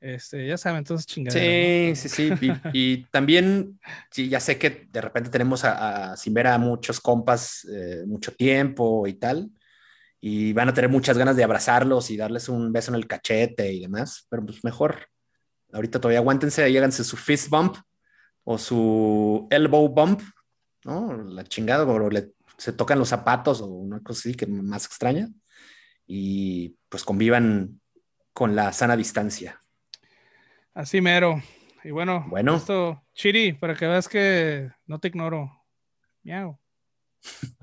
[0.00, 1.98] este, ya saben, entonces chingaderas.
[1.98, 2.52] Sí, sí, sí.
[2.72, 3.80] Y, también,
[4.12, 8.32] sí, ya sé que de repente tenemos a, sin ver a muchos compas eh, mucho
[8.32, 9.50] tiempo y tal,
[10.20, 13.72] y van a tener muchas ganas de abrazarlos y darles un beso en el cachete
[13.72, 15.06] y demás, pero pues mejor.
[15.72, 17.76] Ahorita todavía aguántense, háganse su fist bump
[18.44, 20.22] o su elbow bump,
[20.84, 21.12] ¿no?
[21.12, 22.10] La chingada, o
[22.56, 25.28] se tocan los zapatos o una cosa así que más extraña
[26.06, 27.80] y pues convivan
[28.32, 29.62] con la sana distancia.
[30.74, 31.42] Así mero.
[31.84, 32.56] Y bueno, bueno.
[32.56, 35.64] esto, Chiri, para que veas que no te ignoro.
[36.22, 36.58] Miau.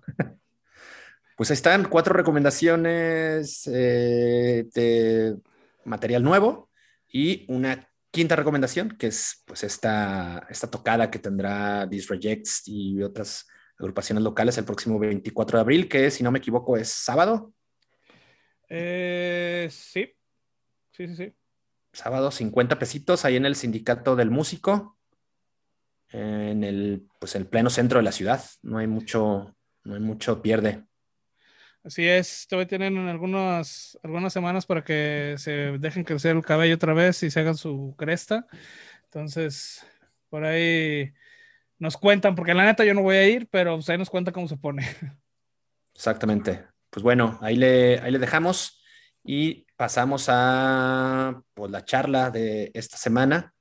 [1.35, 5.35] Pues ahí están cuatro recomendaciones eh, de
[5.83, 6.69] material nuevo
[7.11, 13.03] y una quinta recomendación, que es pues esta, esta tocada que tendrá These Rejects y
[13.03, 13.45] otras
[13.77, 17.53] agrupaciones locales el próximo 24 de abril, que si no me equivoco es sábado.
[18.69, 20.13] Eh, sí,
[20.91, 21.35] sí, sí, sí.
[21.91, 24.97] Sábado, 50 pesitos ahí en el sindicato del músico,
[26.09, 28.43] en el, pues el pleno centro de la ciudad.
[28.61, 30.85] No hay mucho, no hay mucho pierde.
[31.85, 36.95] Así es, todavía tienen algunas, algunas semanas para que se dejen crecer el cabello otra
[36.95, 38.47] vez y se hagan su cresta.
[39.03, 39.85] Entonces,
[40.29, 41.13] por ahí
[41.77, 44.31] nos cuentan, porque la neta yo no voy a ir, pero pues ahí nos cuenta
[44.31, 44.83] cómo se pone.
[45.93, 46.65] Exactamente.
[46.89, 48.83] Pues bueno, ahí le, ahí le dejamos
[49.23, 53.53] y pasamos a pues, la charla de esta semana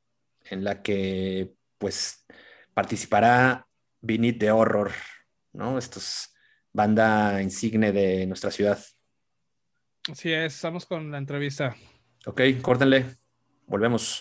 [0.45, 2.25] en la que pues
[2.73, 3.67] participará
[4.01, 4.93] Vinit de Horror,
[5.53, 5.77] ¿no?
[5.77, 6.34] Estos
[6.75, 8.79] banda insigne de nuestra ciudad.
[10.11, 11.75] Así es, estamos con la entrevista.
[12.27, 13.07] Ok, córtenle.
[13.67, 14.19] Volvemos.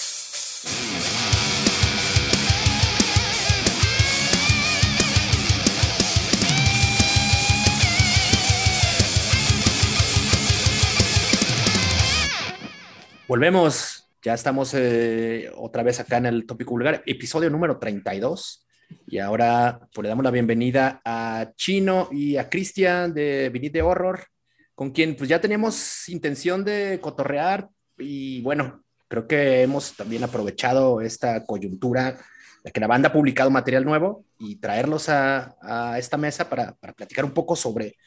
[13.27, 13.99] Volvemos.
[14.21, 18.62] Ya estamos eh, otra vez acá en el tópico vulgar, episodio número 32.
[19.07, 23.81] Y ahora pues, le damos la bienvenida a Chino y a Cristian de Vinit de
[23.81, 24.25] Horror,
[24.75, 31.01] con quien pues ya teníamos intención de cotorrear y bueno, creo que hemos también aprovechado
[31.01, 32.17] esta coyuntura
[32.63, 36.73] de que la banda ha publicado material nuevo y traerlos a, a esta mesa para,
[36.73, 37.97] para, platicar un poco sobre,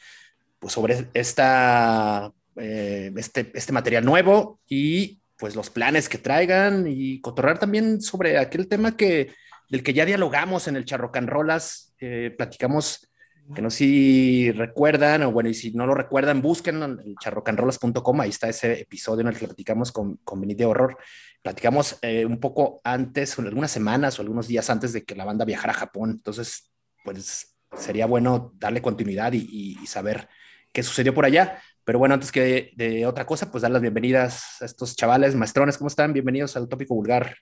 [0.59, 7.21] pues sobre esta, eh, este, este material nuevo y pues los planes que traigan y
[7.21, 9.31] cotorrear también sobre aquel tema que,
[9.69, 13.09] del que ya dialogamos en el Charrocan Rolas, eh, platicamos,
[13.55, 18.21] que no sé si recuerdan, o bueno, y si no lo recuerdan, busquen en charrocanrolas.com,
[18.21, 20.97] ahí está ese episodio en el que platicamos con, con Benit de Horror.
[21.41, 25.45] Platicamos eh, un poco antes, algunas semanas o algunos días antes de que la banda
[25.45, 26.11] viajara a Japón.
[26.11, 26.71] Entonces,
[27.03, 30.27] pues sería bueno darle continuidad y saber
[30.73, 31.61] qué sucedió por allá.
[31.83, 35.35] Pero bueno, antes que de, de, otra cosa, pues dar las bienvenidas a estos chavales,
[35.35, 36.11] maestrones, ¿cómo están?
[36.11, 37.37] Bienvenidos al Tópico Vulgar.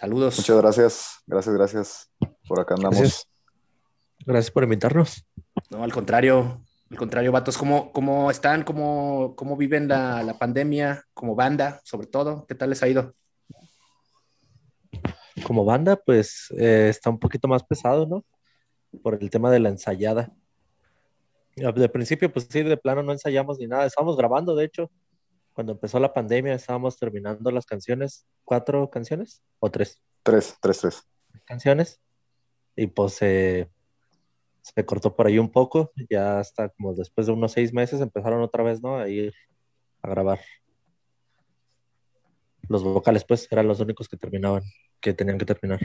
[0.00, 0.38] Saludos.
[0.38, 2.10] Muchas gracias, gracias, gracias.
[2.48, 2.98] Por acá andamos.
[3.00, 3.28] Gracias,
[4.24, 5.26] gracias por invitarnos.
[5.68, 8.64] No, al contrario, al contrario, vatos, ¿cómo, cómo están?
[8.64, 12.46] ¿Cómo, cómo viven la, la pandemia como banda, sobre todo?
[12.46, 13.14] ¿Qué tal les ha ido?
[15.44, 18.24] Como banda, pues eh, está un poquito más pesado, ¿no?
[19.02, 20.32] Por el tema de la ensayada.
[21.56, 23.84] De principio, pues sí, de plano no ensayamos ni nada.
[23.84, 24.90] Estábamos grabando, de hecho,
[25.60, 28.26] cuando empezó la pandemia, estábamos terminando las canciones.
[28.46, 30.00] ¿Cuatro canciones o tres?
[30.22, 31.02] Tres, tres, tres.
[31.44, 32.00] Canciones.
[32.76, 33.70] Y pues eh,
[34.62, 35.92] se cortó por ahí un poco.
[36.08, 38.96] Ya hasta como después de unos seis meses empezaron otra vez, ¿no?
[38.96, 39.34] A ir
[40.00, 40.40] a grabar.
[42.66, 44.62] Los vocales, pues, eran los únicos que terminaban,
[44.98, 45.80] que tenían que terminar.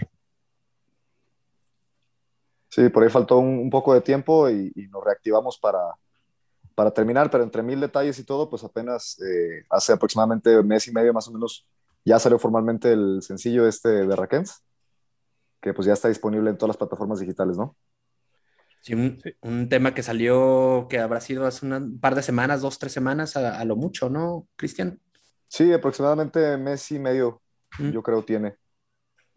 [2.69, 5.81] Sí, por ahí faltó un, un poco de tiempo y, y nos reactivamos para,
[6.75, 10.88] para terminar, pero entre mil detalles y todo, pues apenas eh, hace aproximadamente un mes
[10.88, 11.65] y medio más o menos
[12.03, 14.61] ya salió formalmente el sencillo este de Raquens,
[15.61, 17.75] que pues ya está disponible en todas las plataformas digitales, ¿no?
[18.81, 22.77] Sí, un, un tema que salió, que habrá sido hace un par de semanas, dos,
[22.77, 24.99] tres semanas a, a lo mucho, ¿no, Cristian?
[25.47, 27.41] Sí, aproximadamente mes y medio,
[27.79, 27.89] mm.
[27.89, 28.57] yo creo tiene.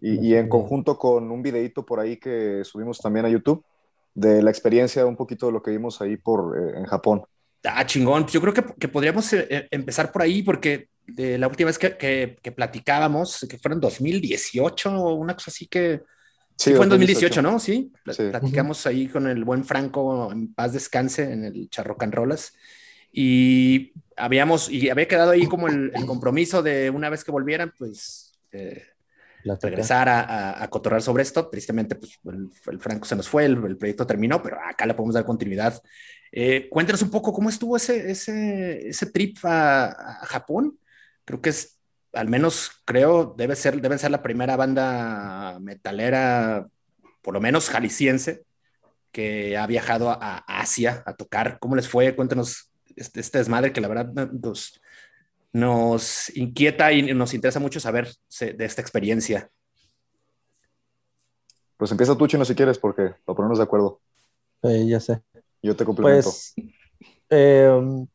[0.01, 3.65] Y, y, en conjunto con un videito por ahí que subimos también a YouTube,
[4.19, 7.23] de la experiencia, un poquito de lo que vimos ahí por, eh, en Japón.
[7.65, 8.27] Ah, chingón.
[8.27, 11.97] Yo creo que, que podríamos eh, empezar por ahí porque de la última vez que,
[11.97, 16.03] que, que, platicábamos, que fueron 2018 o una cosa así que...
[16.57, 17.61] Sí, sí fue en 2018, ¿no?
[17.61, 18.29] Sí, sí.
[18.31, 18.91] platicamos uh -huh.
[18.91, 22.53] ahí con el buen Franco en paz descanse en el Charrocan Rolas
[23.13, 27.73] y habíamos, y había quedado ahí como el, el compromiso de una vez que volvieran,
[27.79, 28.33] pues...
[28.51, 28.83] Eh,
[29.45, 31.49] regresar a, a, a, cotorrar sobre esto.
[31.49, 34.95] Tristemente, pues el, el Franco se nos fue, el, el, proyecto terminó, pero acá le
[34.95, 35.81] podemos dar continuidad.
[36.33, 40.79] Eh, cuéntanos un poco cómo estuvo ese, ese, ese trip a, a, Japón.
[41.25, 41.79] Creo que es,
[42.13, 46.69] al menos creo, debe ser, debe ser la primera banda metalera,
[47.23, 48.45] por lo menos jalisciense,
[49.13, 51.59] que ha viajado a, Asia a tocar.
[51.61, 52.15] ¿Cómo les fue?
[52.15, 54.81] Cuéntanos este, este desmadre que la verdad nos,
[55.53, 58.09] nos inquieta y nos interesa mucho saber
[58.41, 59.51] de esta experiencia.
[61.77, 64.01] Pues empieza tú, Chino, si quieres, porque para ponernos de acuerdo.
[64.63, 65.23] Eh, ya sé.
[65.63, 66.25] Yo te complemento.
[66.25, 66.55] Pues,
[67.31, 68.07] eh,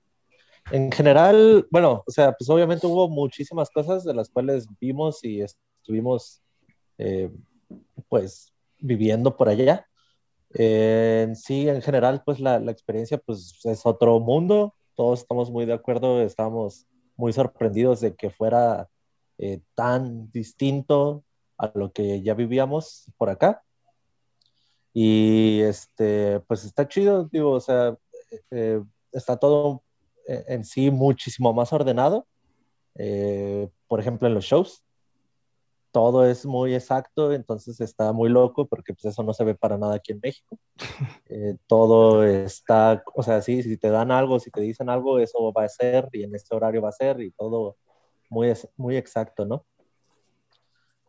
[0.71, 5.41] en general, bueno, o sea, pues obviamente hubo muchísimas cosas de las cuales vimos y
[5.41, 6.41] estuvimos,
[6.97, 7.31] eh,
[8.09, 9.87] pues, viviendo por allá.
[10.53, 14.73] Eh, sí, en general, pues la, la, experiencia, pues, es otro mundo.
[14.95, 18.89] Todos estamos muy de acuerdo, estamos muy sorprendidos de que fuera
[19.37, 21.23] eh, tan distinto
[21.57, 23.63] a lo que ya vivíamos por acá.
[24.93, 27.97] Y este, pues está chido, digo, o sea,
[28.51, 29.83] eh, está todo
[30.25, 32.27] en sí muchísimo más ordenado.
[32.95, 34.83] Eh, por ejemplo, en los shows,
[35.93, 39.77] todo es muy exacto, entonces está muy loco porque pues eso no se ve para
[39.77, 40.59] nada aquí en México.
[41.29, 45.51] Eh, todo está, o sea, sí, si te dan algo, si te dicen algo, eso
[45.51, 47.77] va a ser y en este horario va a ser y todo
[48.29, 49.65] muy, muy exacto, ¿no?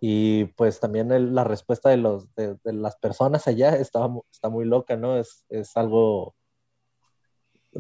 [0.01, 4.49] Y pues también el, la respuesta de, los, de, de, las personas allá está, está
[4.49, 5.19] muy loca, ¿no?
[5.19, 6.35] Es, es algo,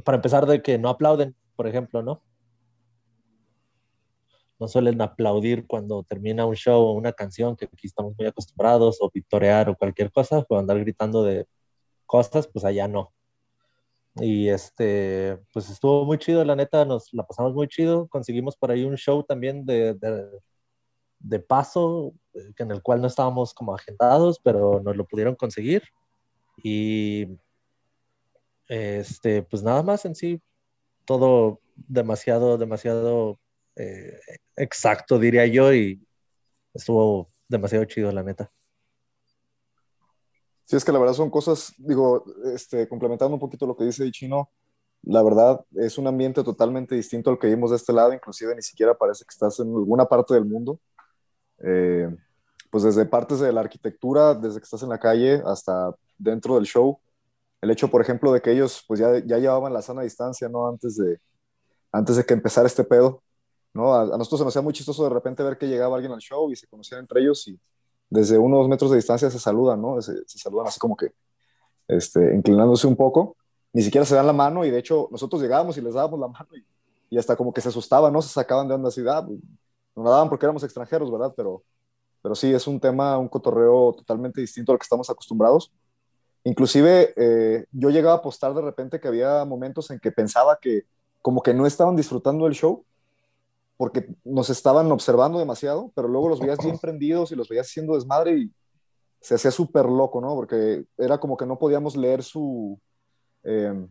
[0.04, 2.22] para empezar, de que no aplauden, por ejemplo, ¿no?
[4.58, 8.98] No suelen aplaudir cuando termina un show o una canción, que aquí estamos muy acostumbrados,
[9.00, 11.46] o victorear o cualquier cosa, o andar gritando de
[12.06, 13.12] cosas, pues allá no.
[14.16, 18.06] Y este, pues estuvo muy chido, la neta, nos la pasamos muy chido.
[18.08, 20.28] Conseguimos por ahí un show también de, de,
[21.18, 25.82] de paso, eh, en el cual no estábamos como agendados, pero nos lo pudieron conseguir.
[26.62, 27.26] Y
[28.68, 30.40] este, pues nada más en sí,
[31.04, 33.38] todo demasiado, demasiado
[33.76, 34.18] eh,
[34.56, 36.00] exacto, diría yo, y
[36.72, 38.50] estuvo demasiado chido, la neta.
[40.66, 44.10] Sí, es que la verdad son cosas, digo, este, complementando un poquito lo que dice
[44.10, 44.50] Chino,
[45.02, 48.62] la verdad es un ambiente totalmente distinto al que vimos de este lado, inclusive ni
[48.62, 50.80] siquiera parece que estás en alguna parte del mundo.
[51.58, 52.08] Eh,
[52.70, 56.64] pues desde partes de la arquitectura, desde que estás en la calle hasta dentro del
[56.64, 56.98] show.
[57.60, 60.66] El hecho, por ejemplo, de que ellos pues ya, ya llevaban la sana distancia, ¿no?
[60.66, 61.20] Antes de,
[61.92, 63.22] antes de que empezara este pedo,
[63.74, 63.92] ¿no?
[63.94, 66.20] A, a nosotros se nos hacía muy chistoso de repente ver que llegaba alguien al
[66.20, 67.58] show y se conocían entre ellos y
[68.08, 70.00] desde unos metros de distancia se saludan, ¿no?
[70.00, 71.12] Se, se saludan así como que
[71.88, 73.36] este, inclinándose un poco.
[73.72, 76.28] Ni siquiera se dan la mano y de hecho nosotros llegábamos y les dábamos la
[76.28, 76.48] mano
[77.10, 78.20] y, hasta como que se asustaban, ¿no?
[78.22, 79.38] Se sacaban de onda así, ah, pues,
[79.94, 81.32] no la daban porque éramos extranjeros, ¿verdad?
[81.36, 81.62] Pero,
[82.22, 85.72] pero sí, es un tema, un cotorreo totalmente distinto a lo que estamos acostumbrados.
[86.42, 90.86] Inclusive eh, yo llegaba a apostar de repente que había momentos en que pensaba que
[91.22, 92.84] como que no estaban disfrutando el show
[93.76, 97.94] porque nos estaban observando demasiado, pero luego los veías bien prendidos y los veías haciendo
[97.94, 98.52] desmadre y
[99.20, 100.34] se hacía súper loco, ¿no?
[100.34, 102.78] Porque era como que no podíamos leer su...
[103.42, 103.86] Eh,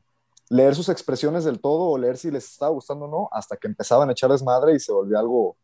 [0.50, 3.68] leer sus expresiones del todo o leer si les estaba gustando o no, hasta que
[3.68, 5.58] empezaban a echar desmadre y se volvió algo,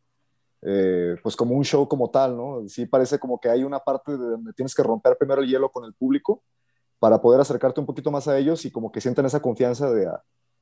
[0.61, 2.67] eh, pues como un show como tal, ¿no?
[2.67, 5.69] Sí parece como que hay una parte de donde tienes que romper primero el hielo
[5.71, 6.43] con el público
[6.97, 10.09] para poder acercarte un poquito más a ellos y como que sienten esa confianza de,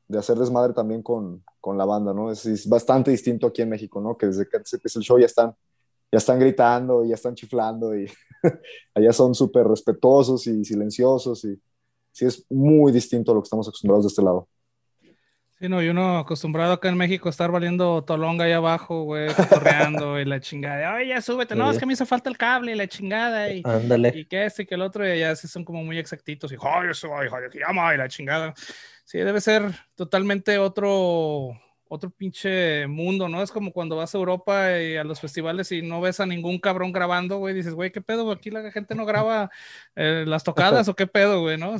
[0.07, 2.31] de hacer desmadre también con, con la banda, ¿no?
[2.31, 4.17] Es, es, bastante distinto aquí en México, ¿no?
[4.17, 5.55] Que desde que empieza el show ya están,
[6.11, 8.09] ya están gritando, ya están chiflando y
[8.95, 11.59] allá son súper respetuosos y silenciosos y
[12.11, 14.47] sí es muy distinto a lo que estamos acostumbrados de este lado.
[15.59, 19.33] Sí, no, y uno acostumbrado acá en México a estar valiendo tolonga ahí abajo, güey,
[19.49, 20.93] correando y la chingada.
[20.93, 23.51] Oye, ya súbete, no, es que me hizo falta el cable y la chingada.
[23.51, 24.11] Y, Ándale.
[24.13, 26.51] y que este y que el otro, y ya sí son como muy exactitos.
[26.51, 28.53] Y joder, eso, joder, que llama y la chingada.
[29.03, 33.41] Sí, debe ser totalmente otro, otro pinche mundo, ¿no?
[33.41, 36.59] Es como cuando vas a Europa y a los festivales y no ves a ningún
[36.59, 38.29] cabrón grabando, güey, dices, güey, ¿qué pedo?
[38.31, 39.49] Aquí la gente no graba
[39.95, 41.79] eh, las tocadas o qué pedo, güey, ¿no?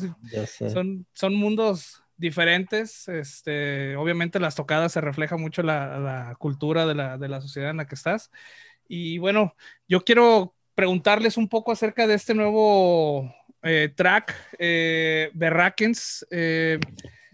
[0.73, 3.07] Son, son mundos diferentes.
[3.07, 7.70] Este, obviamente las tocadas se refleja mucho la, la cultura de la, de la, sociedad
[7.70, 8.32] en la que estás.
[8.88, 9.55] Y bueno,
[9.88, 16.26] yo quiero preguntarles un poco acerca de este nuevo eh, track, eh, Berrakens.
[16.32, 16.80] Eh,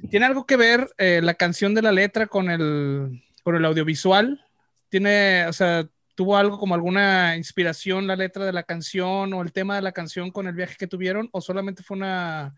[0.09, 4.45] ¿Tiene algo que ver eh, la canción de la letra con el, con el audiovisual?
[4.89, 9.53] ¿Tiene, o sea, tuvo algo como alguna inspiración la letra de la canción o el
[9.53, 11.29] tema de la canción con el viaje que tuvieron?
[11.31, 12.55] ¿O solamente fue una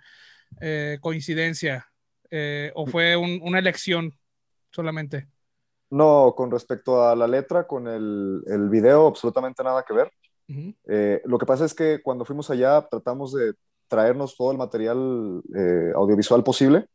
[1.01, 1.87] coincidencia?
[2.31, 4.11] Eh, o fue un, una elección
[4.71, 5.27] solamente?
[5.89, 10.11] No, con respecto a la letra, con el, el video, absolutamente nada que ver.
[10.47, 10.75] Uh -huh.
[10.87, 13.53] eh, lo que pasa es que cuando fuimos allá tratamos de
[13.87, 16.87] traernos todo el material eh, audiovisual posible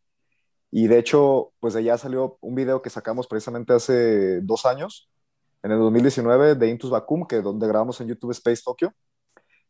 [0.71, 5.11] y de hecho, pues de allá salió un video que sacamos precisamente hace dos años,
[5.63, 8.93] en el 2019, de Intus Vacuum, que donde grabamos en YouTube Space Tokyo.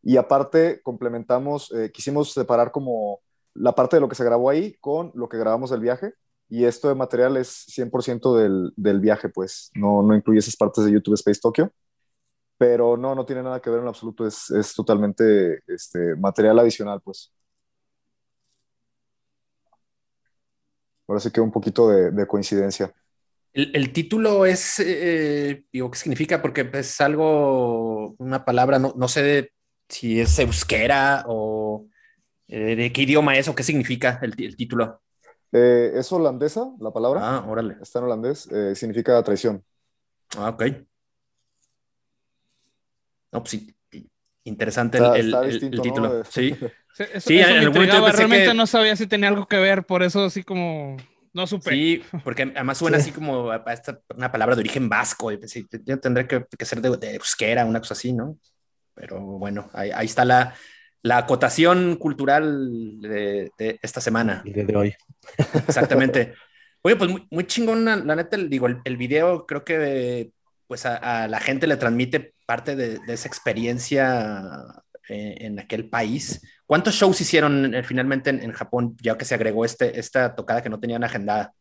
[0.02, 3.20] Y aparte complementamos, eh, quisimos separar como
[3.54, 6.14] la parte de lo que se grabó ahí con lo que grabamos del viaje.
[6.48, 10.84] Y esto de material es 100% del, del, viaje, pues no, no incluye esas partes
[10.84, 11.72] de YouTube Space Tokyo.
[12.58, 17.00] Pero no, no tiene nada que ver en absoluto, es, es totalmente este, material adicional,
[17.02, 17.32] pues.
[21.06, 22.92] Ahora sí que un poquito de, de coincidencia.
[23.52, 26.42] El, el, título es, eh, digo, ¿qué significa?
[26.42, 29.52] Porque es algo, una palabra, no, no sé
[29.88, 31.86] si es euskera o
[32.50, 35.00] eh, ¿De qué idioma es o qué significa el, el título?
[35.52, 37.20] Eh, es holandesa la palabra.
[37.22, 37.76] Ah, órale.
[37.80, 39.64] Está en holandés, eh, significa traición.
[40.36, 40.64] Ah, ok.
[43.32, 43.76] No, pues sí,
[44.42, 46.08] interesante el, está, el, distinto, el, título.
[46.08, 46.24] ¿no?
[46.24, 46.56] Sí,
[46.94, 48.54] sí, eso, sí eso en algún momento realmente que...
[48.54, 50.96] no sabía si tenía algo que ver, por eso así como
[51.32, 51.70] no supe.
[51.70, 53.02] Sí, porque además suena sí.
[53.02, 55.30] así como a esta, una palabra de origen vasco.
[55.30, 58.36] Y pensé, yo tendré que, que ser de, de euskera, una cosa así, ¿no?
[58.94, 60.56] Pero bueno, ahí, ahí está la,
[61.02, 64.42] la acotación cultural de, de esta semana.
[64.44, 64.94] El día de hoy.
[65.66, 66.34] Exactamente.
[66.82, 70.32] Oye, pues muy, muy chingón, la, la neta, digo, el, el, video creo que
[70.66, 75.88] pues a, a, la gente le transmite parte de, de esa experiencia eh, en aquel
[75.88, 76.40] país.
[76.66, 80.62] ¿Cuántos shows hicieron eh, finalmente en, en, Japón, ya que se agregó este, esta tocada
[80.62, 81.52] que no tenían agendada?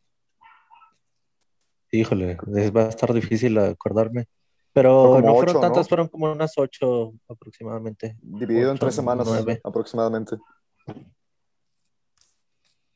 [1.91, 2.37] Híjole,
[2.69, 4.25] va a estar difícil acordarme.
[4.73, 5.89] Pero no fueron ocho, tantas, ¿no?
[5.89, 8.17] fueron como unas ocho aproximadamente.
[8.21, 9.59] Dividido ocho, en tres semanas nueve.
[9.63, 10.37] aproximadamente.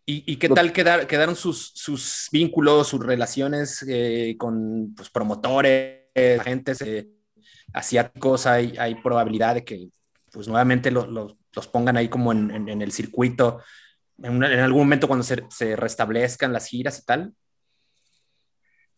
[0.06, 6.02] ¿Y, qué tal quedaron sus, sus, vínculos, sus relaciones eh, con pues, promotores,
[6.40, 7.10] agentes eh,
[7.72, 8.46] asiáticos?
[8.46, 9.90] ¿Hay, ¿Hay, probabilidad de que
[10.34, 13.62] pues, nuevamente los pongan ahí como en, en, el circuito
[14.22, 17.34] en, en, algún momento cuando se, se, restablezcan las giras y tal?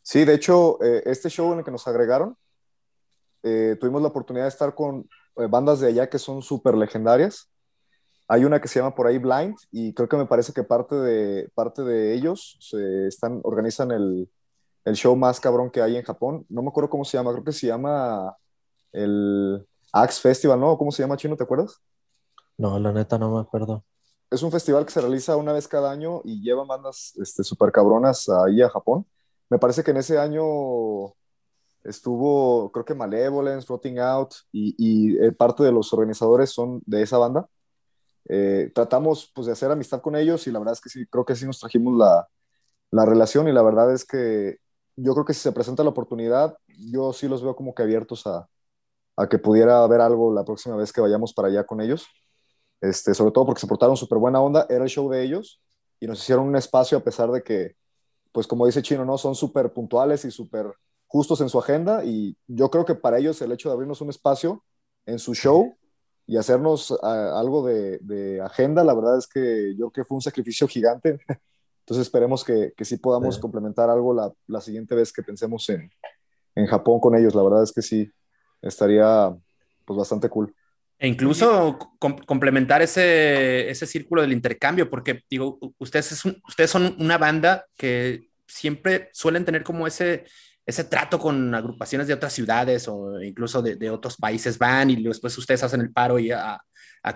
[0.02, 2.38] Sí, de hecho, eh, este show en el que nos agregaron,
[3.80, 5.08] tuvimos la oportunidad de estar con
[5.50, 7.50] bandas de allá que son súper legendarias
[8.28, 10.96] hay una que se llama por ahí Blind y creo que me parece que parte
[10.96, 14.30] de, parte de ellos se están, organizan el,
[14.84, 16.46] el show más cabrón que hay en Japón.
[16.50, 18.36] No me acuerdo cómo se llama, creo que se llama
[18.92, 20.78] el Axe Festival, ¿no?
[20.78, 21.38] ¿Cómo se llama, Chino?
[21.38, 21.82] ¿Te acuerdas?
[22.58, 23.84] No, la neta no me acuerdo.
[24.32, 27.72] Es un festival que se realiza una vez cada año y lleva bandas este, super
[27.72, 29.06] cabronas ahí a Japón.
[29.50, 31.14] Me parece que en ese año
[31.86, 37.02] estuvo, creo que Malevolence, Rotting Out y, y eh, parte de los organizadores son de
[37.04, 37.48] esa banda.
[38.28, 41.26] Eh, tratamos pues de hacer amistad con ellos y la verdad es que sí, creo
[41.26, 42.28] que sí nos trajimos la,
[42.92, 44.58] la, relación y la verdad es que
[44.96, 48.26] yo creo que si se presenta la oportunidad, yo sí los veo como que abiertos
[48.28, 48.50] a,
[49.18, 52.08] a que pudiera haber algo la próxima vez que vayamos para allá con ellos.
[52.82, 55.62] Este, sobre todo porque se portaron súper buena onda, era el show de ellos
[56.00, 57.76] y nos hicieron un espacio a pesar de que,
[58.32, 59.18] pues como dice Chino, ¿no?
[59.18, 60.74] Son súper puntuales y súper
[61.16, 64.10] justos en su agenda y yo creo que para ellos el hecho de abrirnos un
[64.10, 64.66] espacio
[65.06, 65.78] en su show
[66.28, 70.68] y hacernos algo de, agenda, la verdad es que yo creo que fue un sacrificio
[70.68, 71.18] gigante.
[71.80, 75.90] Entonces esperemos que, que sí podamos complementar algo la, la, siguiente vez que pensemos en,
[76.54, 77.34] en, Japón con ellos.
[77.34, 78.12] La verdad es que sí,
[78.62, 79.34] estaría
[79.86, 80.54] pues bastante cool.
[81.00, 81.80] E incluso
[82.28, 89.10] complementar ese, ese círculo del intercambio, porque digo, ustedes, ustedes son una banda que siempre
[89.14, 90.26] suelen tener como ese,
[90.66, 95.38] ese trato con agrupaciones de otras ciudades o incluso de, otros países van y después
[95.38, 96.60] ustedes hacen el paro y a,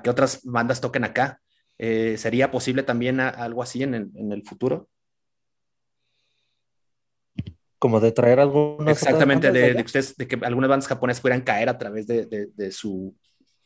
[0.03, 1.41] que otras bandas toquen acá.
[1.79, 4.87] Eh, ¿Sería posible también algo así en el, futuro?
[7.79, 9.01] Como de traer algunas.
[9.01, 13.15] Exactamente, de, de, ustedes, de que algunas bandas japonesas pudieran caer a través de, su,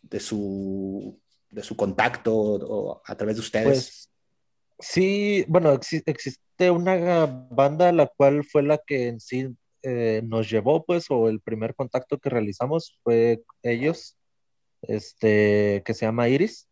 [0.01, 1.19] de, su,
[1.49, 3.65] de su contacto o a través de ustedes.
[3.67, 4.09] Pues,
[4.79, 9.53] sí, bueno, existe una banda la cual fue la que en sí
[9.84, 14.17] eh, nos llevó, pues, o el primer contacto que realizamos fue ellos,
[14.81, 16.69] este, que se llama Iris,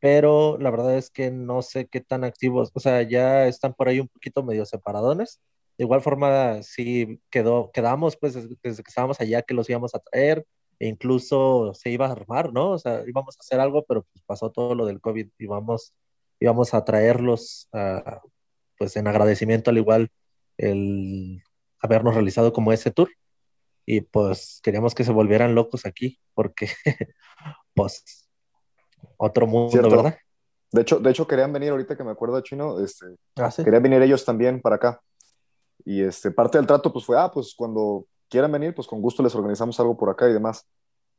[0.00, 3.88] pero la verdad es que no sé qué tan activos, o sea, ya están por
[3.88, 5.40] ahí un poquito medio separadones.
[5.78, 10.00] De igual forma, sí quedó, quedamos, pues, desde, que estábamos allá que los íbamos a
[10.00, 10.46] traer,
[10.78, 12.72] e incluso se iba a armar, ¿no?
[12.72, 16.74] O sea, íbamos a hacer algo, pero pues pasó todo lo del COVID, y íbamos,
[16.74, 18.28] a traerlos, uh,
[18.78, 20.10] pues, en agradecimiento al igual
[20.58, 21.42] el
[21.84, 23.10] habernos realizado como ese tour.
[23.86, 26.68] Y pues queríamos que se volvieran locos aquí, porque
[27.74, 28.28] pues
[29.18, 30.16] otro mundo, ¿verdad?
[30.72, 33.06] De hecho, de hecho, querían venir ahorita que me acuerdo, Chino, este,
[33.36, 35.00] ¿Ah, querían venir ellos también para acá.
[35.84, 39.22] Y este, parte del trato pues fue, ah, pues cuando quieran venir, pues con gusto
[39.22, 40.66] les organizamos algo por acá y demás.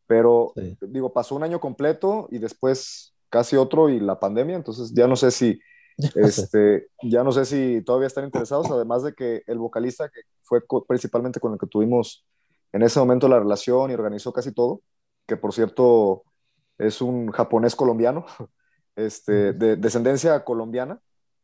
[0.07, 5.07] Pero, digo, pasó un año completo y después casi otro y la pandemia, entonces ya
[5.07, 5.59] no sé si
[6.15, 10.61] este, ya no sé si todavía están interesados, además de que el vocalista, que fue
[10.87, 12.25] principalmente con el que tuvimos
[12.73, 14.81] en ese momento la relación y organizó casi todo,
[15.25, 16.23] que por cierto
[16.77, 18.25] es un japonés colombiano,
[18.95, 20.99] este, de descendencia colombiana,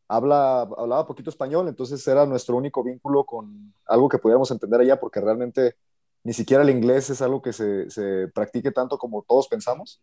[0.08, 4.99] habla, hablaba poquito español, entonces era nuestro único vínculo con algo que pudiéramos entender allá,
[4.99, 5.76] porque realmente
[6.24, 10.02] ni siquiera el inglés es algo que se, se practique tanto como todos pensamos.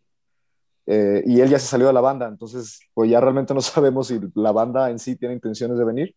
[0.85, 4.07] Eh, y él ya se salió de la banda, entonces pues ya realmente no sabemos
[4.07, 6.15] si la banda en sí tiene intenciones de venir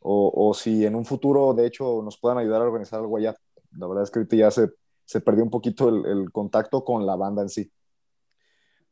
[0.00, 3.36] o, o, si en un futuro de hecho nos puedan ayudar a organizar algo allá.
[3.78, 4.70] La verdad es que ahorita ya se,
[5.04, 7.70] se perdió un poquito el, el, contacto con la banda en sí.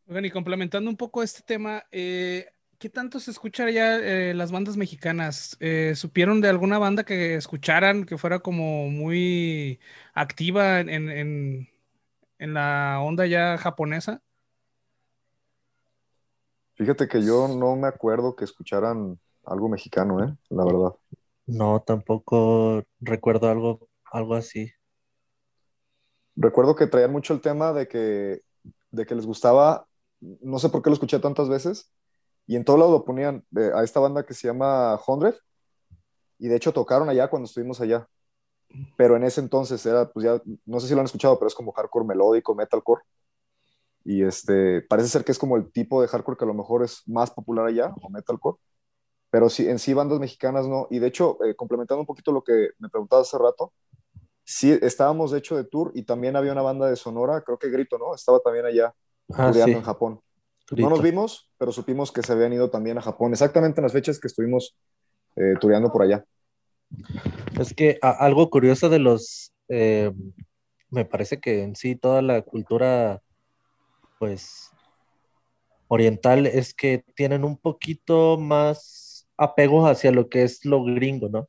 [0.07, 2.47] Oigan, y complementando un poco este tema, eh,
[2.79, 5.59] ¿qué tanto se escucha ya eh, las bandas mexicanas?
[5.95, 9.81] ¿Supieron de alguna banda que escucharan, que fuera como muy
[10.15, 11.69] activa en, en,
[12.39, 14.23] en la onda ya japonesa?
[16.81, 20.35] Fíjate que yo no me acuerdo que escucharan algo mexicano, ¿eh?
[20.49, 20.95] La verdad.
[21.45, 24.73] No, tampoco recuerdo algo, algo así.
[26.37, 28.41] Recuerdo que traían mucho el tema de que,
[28.93, 29.89] de que les gustaba,
[30.21, 31.93] no sé por qué lo escuché tantas veces,
[32.47, 35.35] y en todo lado lo ponían a esta banda que se llama Hundred,
[36.39, 38.09] y de hecho tocaron allá cuando estuvimos allá.
[38.97, 41.55] Pero en ese entonces era, pues ya, no sé si lo han escuchado, pero es
[41.55, 43.03] como hardcore melódico, metalcore.
[44.05, 46.83] Y este, parece ser que es como el tipo de hardcore que a lo mejor
[46.83, 48.59] es más popular allá, o metalcore.
[49.31, 50.89] Pero sí, en sí bandas mexicanas no.
[50.91, 53.73] Y de hecho, eh, complementando un poquito lo que me preguntabas hace rato,
[54.45, 57.71] sí estábamos de hecho de tour y también había una banda de Sonora, creo que
[57.71, 58.15] Grito, ¿no?
[58.15, 58.93] Estaba también allá,
[59.35, 60.21] ah, en Japón.
[60.77, 63.93] No nos vimos, pero supimos que se habían ido también a Japón, exactamente en las
[63.93, 64.77] fechas que estuvimos
[65.37, 66.25] eh, tureando por allá.
[67.59, 70.13] Es que algo curioso de los, eh,
[70.91, 73.23] me parece que en sí toda la cultura,
[74.21, 74.71] pues,
[75.89, 81.49] oriental es que tienen un poquito más apego hacia lo que es lo gringo, ¿no?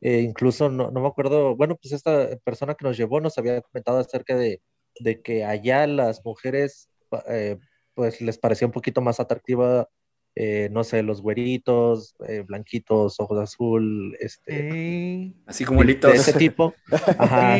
[0.00, 3.60] Eh, incluso no, no, me acuerdo, bueno, pues esta persona que nos llevó nos había
[3.62, 4.62] comentado acerca de,
[5.00, 6.88] de que allá las mujeres,
[7.28, 7.58] eh,
[7.94, 9.88] pues les parecía un poquito más atractiva,
[10.34, 12.14] eh, no sé, los güeritos,
[12.46, 16.74] blanquitos, ojos azul, este, así como de ese tipo,
[17.18, 17.58] ajá,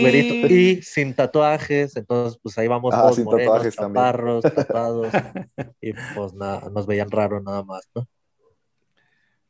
[0.00, 5.12] güerito, y sin tatuajes, entonces pues ahí vamos ah, todos sin morenos, tatuajes tatuados,
[5.80, 8.06] y pues nada, nos veían raro nada más, ¿no?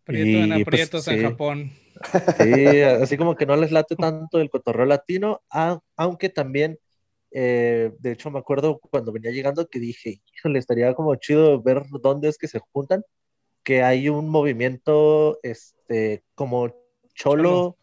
[0.05, 1.23] Prieto en pues, aprietos en sí.
[1.23, 1.73] Japón.
[2.39, 6.79] Sí, así como que no les late tanto el cotorreo latino, a- aunque también,
[7.31, 11.83] eh, de hecho me acuerdo cuando venía llegando que dije, híjole, estaría como chido ver
[12.01, 13.05] dónde es que se juntan,
[13.63, 16.75] que hay un movimiento, este, como
[17.15, 17.77] cholo,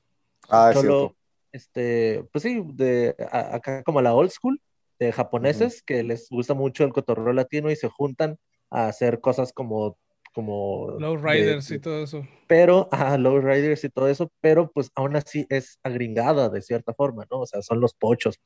[0.49, 1.15] Ah, es cholo,
[1.51, 4.61] este, pues sí, de a- acá como la old school,
[4.99, 8.37] de japoneses, que les gusta mucho el cotorreo latino y se juntan
[8.69, 9.97] a hacer cosas como,
[10.33, 12.23] como Low de- Riders y todo eso.
[12.47, 12.87] pero,
[13.17, 17.39] low riders y todo eso, pero pues aún así es agringada de cierta forma, ¿no?
[17.41, 18.39] O sea, son los pochos,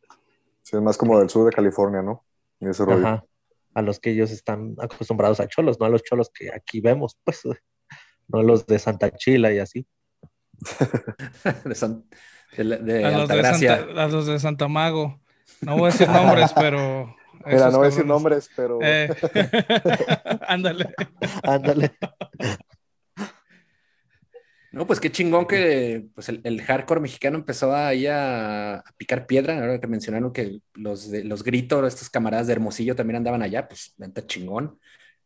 [0.64, 2.26] Sí, es más como del sur de California, ¿no?
[2.60, 3.06] Y ese rollo.
[3.08, 3.26] ajá,
[3.74, 7.18] a los que ellos están acostumbrados a cholos, no a los cholos que aquí vemos,
[7.24, 7.42] pues,
[8.28, 9.88] no los de Santa Chila y así.
[11.66, 12.04] de, San-
[12.58, 13.44] de la- de A los de.
[13.44, 15.20] Santa, a los de Santa Mago.
[15.62, 17.16] No voy a decir nombres, pero.
[17.46, 19.10] Mira, no voy a decir nombres, pero Eh,
[20.48, 20.94] Ándale.
[21.44, 21.96] Ándale.
[24.72, 29.58] No, pues qué chingón que pues el, hardcore mexicano empezó ahí a, a picar piedra.
[29.60, 33.94] Ahora que mencionaron que los, los gritos, estos camaradas de Hermosillo también andaban allá, pues
[33.98, 34.80] neta chingón.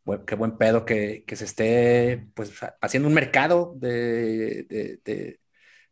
[0.06, 4.64] Buen- qué buen pedo que, que se esté pues haciendo un mercado de,
[5.04, 5.40] de-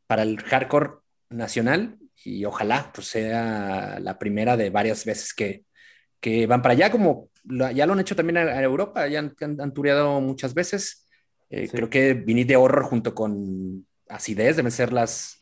[0.07, 0.91] para el hardcore
[1.29, 5.65] nacional y ojalá pues sea la primera de varias veces que,
[6.19, 7.29] que van para allá, como
[7.75, 11.07] ya lo han hecho también a Europa, ya han, han, han tureado muchas veces.
[11.51, 11.71] Eh, Sí.
[11.77, 15.37] Creo que Vinit de Horror junto con Acidez deben ser las,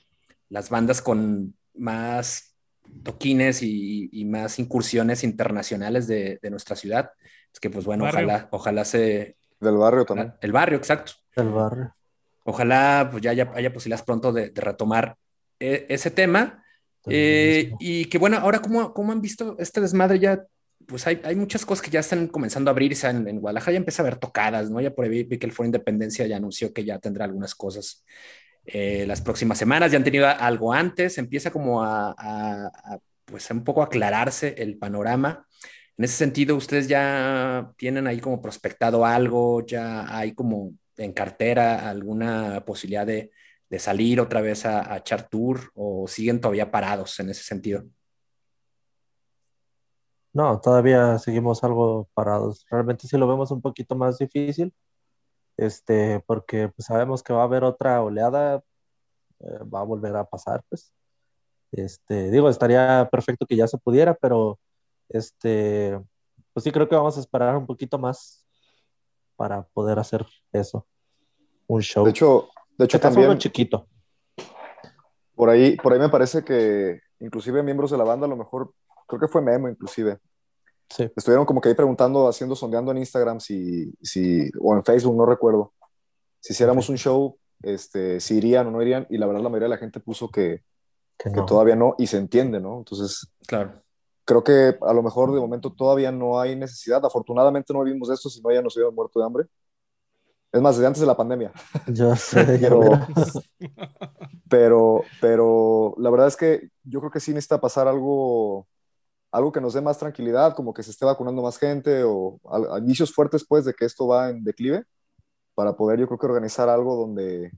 [0.50, 2.56] las bandas con más
[3.04, 7.12] toquines y, y más incursiones internacionales de, de nuestra ciudad.
[7.54, 8.26] Es que pues bueno, Barrio.
[8.28, 9.38] ojalá, ojalá se...
[9.60, 10.34] del barrio también.
[10.42, 11.14] El barrio, exacto.
[11.36, 11.96] Del barrio.
[12.44, 15.16] Ojalá pues ya haya, haya posibilidades pronto de, de retomar
[15.60, 16.64] eh, ese tema.
[17.06, 20.20] Eh, y que bueno, ahora, ¿cómo, ¿cómo han visto este desmadre?
[20.20, 20.44] Ya,
[20.90, 23.08] pues hay, hay muchas cosas que ya están comenzando a abrirse.
[23.08, 24.82] En, en Guadalajara ya empieza a haber tocadas, ¿no?
[24.82, 28.06] Ya por ahí vi que el Foro Independencia ya anunció que ya tendrá algunas cosas
[28.66, 29.92] eh, las próximas semanas.
[29.92, 31.18] Ya han tenido algo antes.
[31.18, 35.46] Empieza como a, a, a, pues un poco aclararse el panorama.
[35.98, 41.90] En ese sentido, ustedes ya tienen ahí como prospectado algo, ya hay como en cartera
[41.90, 43.32] alguna posibilidad de,
[43.70, 47.86] de salir otra vez a, a, echar tour o siguen todavía parados en ese sentido?
[50.34, 52.66] No, todavía seguimos algo parados.
[52.70, 54.74] Realmente sí lo vemos un poquito más difícil,
[55.58, 58.64] este, porque pues, sabemos que va a haber otra oleada,
[59.40, 60.94] eh, va a volver a pasar, pues.
[61.72, 64.60] Este, digo, estaría perfecto que ya se pudiera, pero
[65.10, 66.00] este,
[66.54, 68.46] pues sí creo que vamos a esperar un poquito más
[69.36, 70.86] para poder hacer eso,
[71.68, 72.04] un show.
[72.04, 73.88] De hecho, de hecho también uno chiquito.
[75.36, 78.74] Por ahí, por ahí me parece que inclusive miembros de la banda, a lo mejor,
[79.10, 80.20] creo que fue Memo inclusive,
[80.90, 81.04] Sí.
[81.16, 85.26] estuvieron como que ahí preguntando, haciendo, sondeando en Instagram si, si, o en Facebook, no
[85.26, 85.74] recuerdo,
[86.40, 89.66] si hiciéramos un show, este, si irían o no irían, y la verdad la mayoría
[89.66, 90.64] de la gente puso que,
[91.18, 91.46] Que que no.
[91.46, 92.78] todavía no, y se entiende, ¿no?
[92.80, 93.84] Entonces, Claro.
[94.26, 97.06] creo que a lo mejor de momento todavía no hay necesidad.
[97.06, 99.46] Afortunadamente no vivimos de esto, si no ya nos hubieran muerto de hambre.
[100.52, 101.52] Es más, desde antes de la pandemia.
[101.88, 102.92] Yo sé, ya Pero,
[104.50, 108.68] pero, pero la verdad es que yo creo que sí necesita pasar algo,
[109.32, 112.40] algo que nos dé más tranquilidad, como que se esté vacunando más gente o
[112.80, 114.86] indicios fuertes pues de que esto va en declive,
[115.56, 117.52] para poder yo creo que organizar algo donde,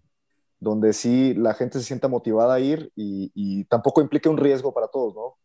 [0.59, 4.73] donde sí la gente se sienta motivada a ir y, y tampoco implique un riesgo
[4.73, 5.37] para todos, ¿no?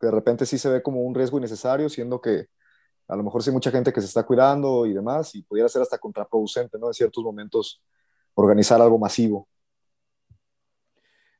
[0.00, 2.46] Que de repente sí se ve como un riesgo innecesario, siendo que
[3.08, 5.68] a lo mejor sí hay mucha gente que se está cuidando y demás, y pudiera
[5.68, 6.88] ser hasta contraproducente, ¿no?
[6.88, 7.82] En ciertos momentos
[8.34, 9.48] organizar algo masivo.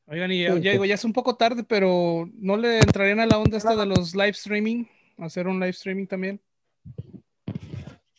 [0.07, 3.27] Oigan, y ya, ya digo, ya es un poco tarde, pero ¿no le entrarían a
[3.27, 4.85] la onda esta de los live streaming?
[5.19, 6.41] ¿Hacer un live streaming también?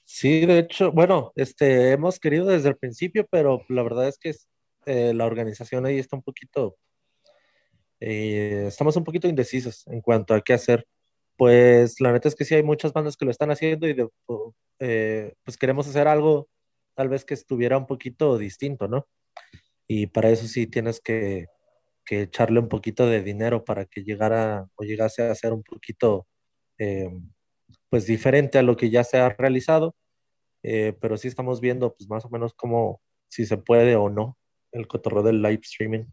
[0.05, 4.33] Sí, de hecho, bueno, este, hemos querido desde el principio, pero la verdad es que
[4.85, 6.77] eh, la organización ahí está un poquito,
[7.99, 10.85] eh, estamos un poquito indecisos en cuanto a qué hacer,
[11.35, 14.07] Pues la neta es que sí hay muchas bandas que lo están haciendo y de,
[14.79, 16.47] eh, pues queremos hacer algo
[16.95, 19.07] tal vez que estuviera un poquito distinto, ¿no?
[19.87, 21.47] Y para eso sí tienes que,
[22.05, 26.27] que echarle un poquito de dinero para que llegara o llegase a ser un poquito
[26.77, 27.09] eh,
[27.89, 29.95] pues diferente a lo que ya se ha realizado,
[30.63, 34.37] eh, pero sí estamos viendo pues más o menos cómo, si se puede o no,
[34.71, 36.05] el cotorreo del live streaming.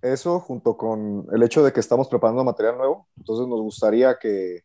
[0.00, 4.62] Eso junto con el hecho de que estamos preparando material nuevo, entonces nos gustaría que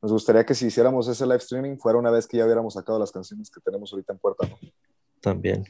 [0.00, 2.98] nos gustaría que si hiciéramos ese live streaming fuera una vez que ya hubiéramos sacado
[2.98, 4.58] las canciones que tenemos ahorita en puerta, ¿no?
[5.20, 5.64] También.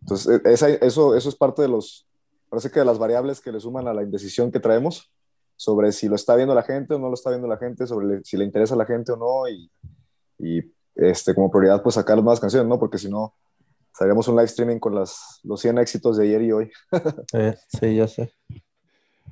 [0.00, 2.07] Entonces, e, esa, eso, eso es parte de los,
[2.48, 5.10] parece que las variables que le suman a la indecisión que traemos
[5.56, 8.22] sobre si lo está viendo la gente o no lo está viendo la gente, sobre
[8.24, 9.70] si le interesa a la gente o no, y,
[10.38, 10.62] y
[10.94, 12.78] este, como prioridad, pues sacar las nuevas canciones, ¿no?
[12.78, 13.34] Porque si no,
[13.98, 16.70] haríamos un live streaming con las, los 100 éxitos de ayer y hoy.
[17.34, 18.32] eh, sí, ya sé.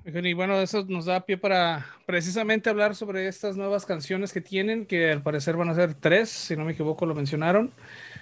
[0.09, 4.87] Y bueno, eso nos da pie para precisamente hablar sobre estas nuevas canciones que tienen,
[4.87, 7.73] que al parecer van a ser tres, si no me equivoco, lo mencionaron.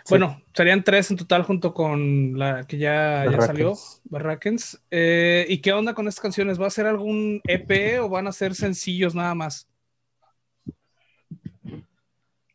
[0.09, 3.75] Bueno, serían tres en total junto con la que ya, ya salió,
[4.05, 4.81] Barrackens.
[4.91, 6.59] Eh, ¿Y qué onda con estas canciones?
[6.59, 9.69] ¿Va a ser algún EP o van a ser sencillos nada más?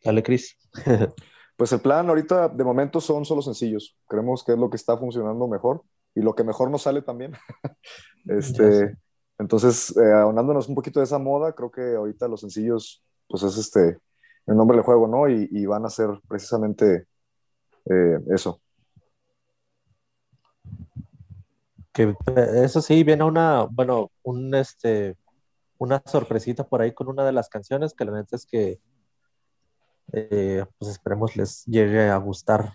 [0.03, 0.57] Dale, Cris.
[1.55, 3.95] pues el plan ahorita de momento son solo sencillos.
[4.07, 5.83] Creemos que es lo que está funcionando mejor
[6.15, 7.33] y lo que mejor nos sale también.
[8.25, 8.97] este,
[9.39, 13.57] entonces, eh, ahondándonos un poquito de esa moda, creo que ahorita los sencillos, pues es
[13.57, 13.97] este,
[14.45, 15.29] el nombre del juego, ¿no?
[15.29, 17.07] Y, van a ser precisamente
[17.89, 18.59] eh, eso.
[21.93, 22.13] Que
[22.63, 25.15] eso sí, viene una, bueno, un este,
[25.77, 28.81] una sorpresita por ahí con una de las canciones que la neta es que,
[30.11, 32.73] eh, pues esperemos les llegue a gustar.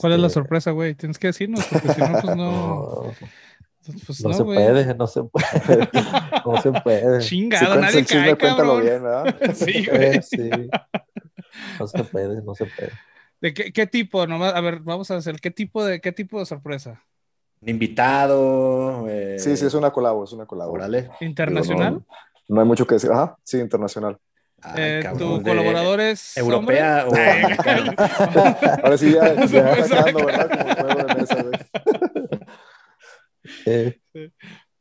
[0.00, 0.94] ¿Cuál es la este, sorpresa, güey?
[0.94, 3.12] Tienes que decirnos, porque si no, pues no...
[4.06, 5.88] Pues no, se puede, no se puede.
[6.44, 7.20] No se puede.
[7.20, 8.82] Chingado, nadie cae, cabrón.
[8.82, 10.22] Bien, sí, güey.
[10.22, 10.50] Sí.
[11.78, 12.92] No se puede, no se puede.
[13.40, 14.26] ¿De qué, qué tipo?
[14.26, 17.02] Nomás, a ver, vamos a hacer, ¿qué tipo de, qué tipo de sorpresa?
[17.60, 19.08] Un invitado.
[19.08, 19.36] Eh...
[19.38, 20.76] Sí, sí, es una colabo, es una colabo.
[21.20, 22.04] ¿Internacional?
[22.48, 23.10] no, hay mucho que decir.
[23.10, 24.18] Ajá, sí, internacional.
[24.60, 27.14] Ay, eh, ¿Tu colaborador es europea o
[28.84, 30.48] Ahora sí ya, ya sacando, ¿verdad?
[30.48, 31.52] Como juego de mesa, güey.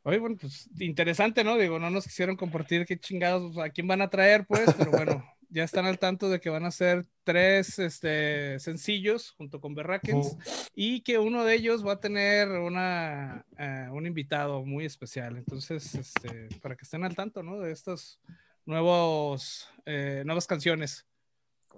[0.03, 1.57] Oye, bueno, pues interesante, ¿no?
[1.57, 5.23] Digo, no nos quisieron compartir qué chingados, a quién van a traer, pues, pero bueno,
[5.49, 10.37] ya están al tanto de que van a ser tres este, sencillos junto con Berrakens
[10.73, 15.37] y que uno de ellos va a tener una, eh, un invitado muy especial.
[15.37, 17.59] Entonces, este, para que estén al tanto, ¿no?
[17.59, 18.19] De estos
[18.65, 21.05] nuevos, eh, nuevas canciones.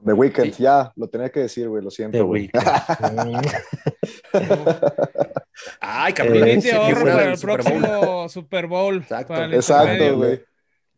[0.06, 2.50] The Weeknd, ya, lo tenía que decir, güey, lo siento, güey.
[5.80, 6.48] Ay, cabrón.
[6.48, 6.62] Eh,
[7.04, 8.98] para el próximo Super Bowl.
[8.98, 10.42] Exacto, Exacto güey.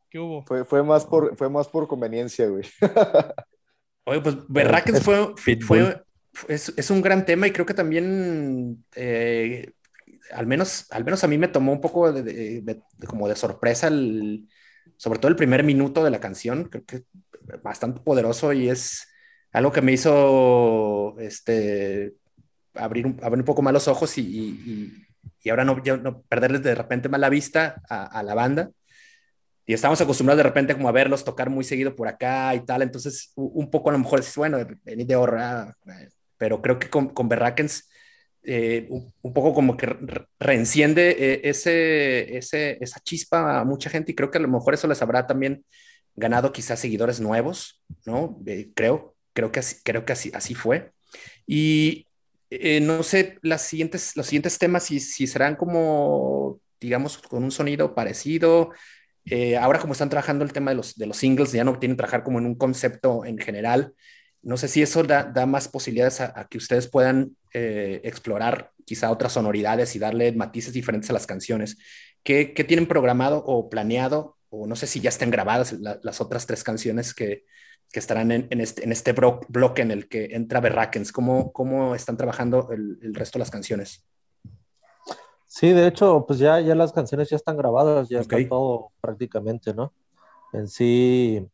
[0.10, 0.44] ¿Qué hubo?
[0.44, 2.64] Fue, fue, más por, fue más por conveniencia, güey.
[4.06, 6.02] Oye, pues Berrakens fue, fue,
[6.48, 9.72] es, es, un gran tema y creo que también, eh,
[10.32, 13.88] al, menos, al menos a mí me tomó un poco de, de, como de sorpresa,
[13.88, 14.48] el,
[14.98, 17.04] sobre todo el primer minuto de la canción, creo que
[17.64, 19.08] bastante poderoso y es
[19.52, 22.14] algo que me hizo este,
[22.76, 25.06] abrir, un, abrir un poco más los ojos y, y,
[25.44, 28.72] y ahora no, no, perderles de repente más la vista a, la banda.
[29.66, 32.82] Y estamos acostumbrados de repente como a verlos tocar muy seguido por acá y tal,
[32.84, 35.76] entonces un poco a lo mejor dices, bueno, venid de horra,
[36.38, 37.90] pero creo que con, con Berrakens
[38.44, 39.88] eh, un, poco como que
[40.40, 44.76] reenciende eh, ese, ese, esa chispa a mucha gente y creo que a lo mejor
[44.76, 45.66] eso les habrá también
[46.16, 48.40] ganado quizás seguidores nuevos, ¿no?
[48.46, 50.92] Eh, creo, creo que así, creo que así, así fue.
[51.48, 52.08] Y
[52.50, 57.52] eh, no sé las siguientes, los siguientes temas si, si serán como, digamos, con un
[57.52, 58.72] sonido parecido.
[59.26, 61.96] Eh, ahora como están trabajando el tema de los, de los singles, ya no tienen
[61.96, 63.94] que trabajar como en un concepto en general.
[64.44, 69.10] No sé si eso da, da más posibilidades a, que ustedes puedan eh, explorar quizá
[69.10, 71.78] otras sonoridades y darle matices diferentes a las canciones.
[72.24, 74.38] ¿Qué, ¿Qué, tienen programado o planeado?
[74.50, 77.46] O no sé si ya estén grabadas la, las otras tres canciones que,
[77.96, 81.14] que estarán en, en, este, en este bloque en el que entra Berrakens.
[81.14, 84.06] ¿Cómo, cómo están trabajando el, el, resto de las canciones?
[85.48, 88.42] Sí, de hecho, pues ya, ya las canciones ya están grabadas, ya okay.
[88.42, 89.94] está todo prácticamente, ¿no?
[90.52, 91.48] En sí,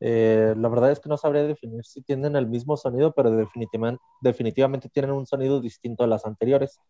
[0.00, 4.02] eh, la verdad es que no sabría definir si tienen el mismo sonido, pero definitivamente,
[4.22, 6.80] definitivamente tienen un sonido distinto a las anteriores.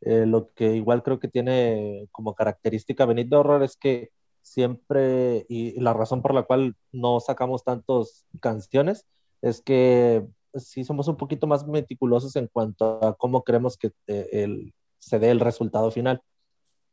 [0.00, 4.08] Eh, lo que igual creo que tiene como característica Benito Horror es que
[4.42, 9.06] siempre, y la razón por la cual no sacamos tantas canciones,
[9.40, 14.72] es que sí somos un poquito más meticulosos en cuanto a cómo queremos que eh,
[14.98, 16.22] se dé el resultado final.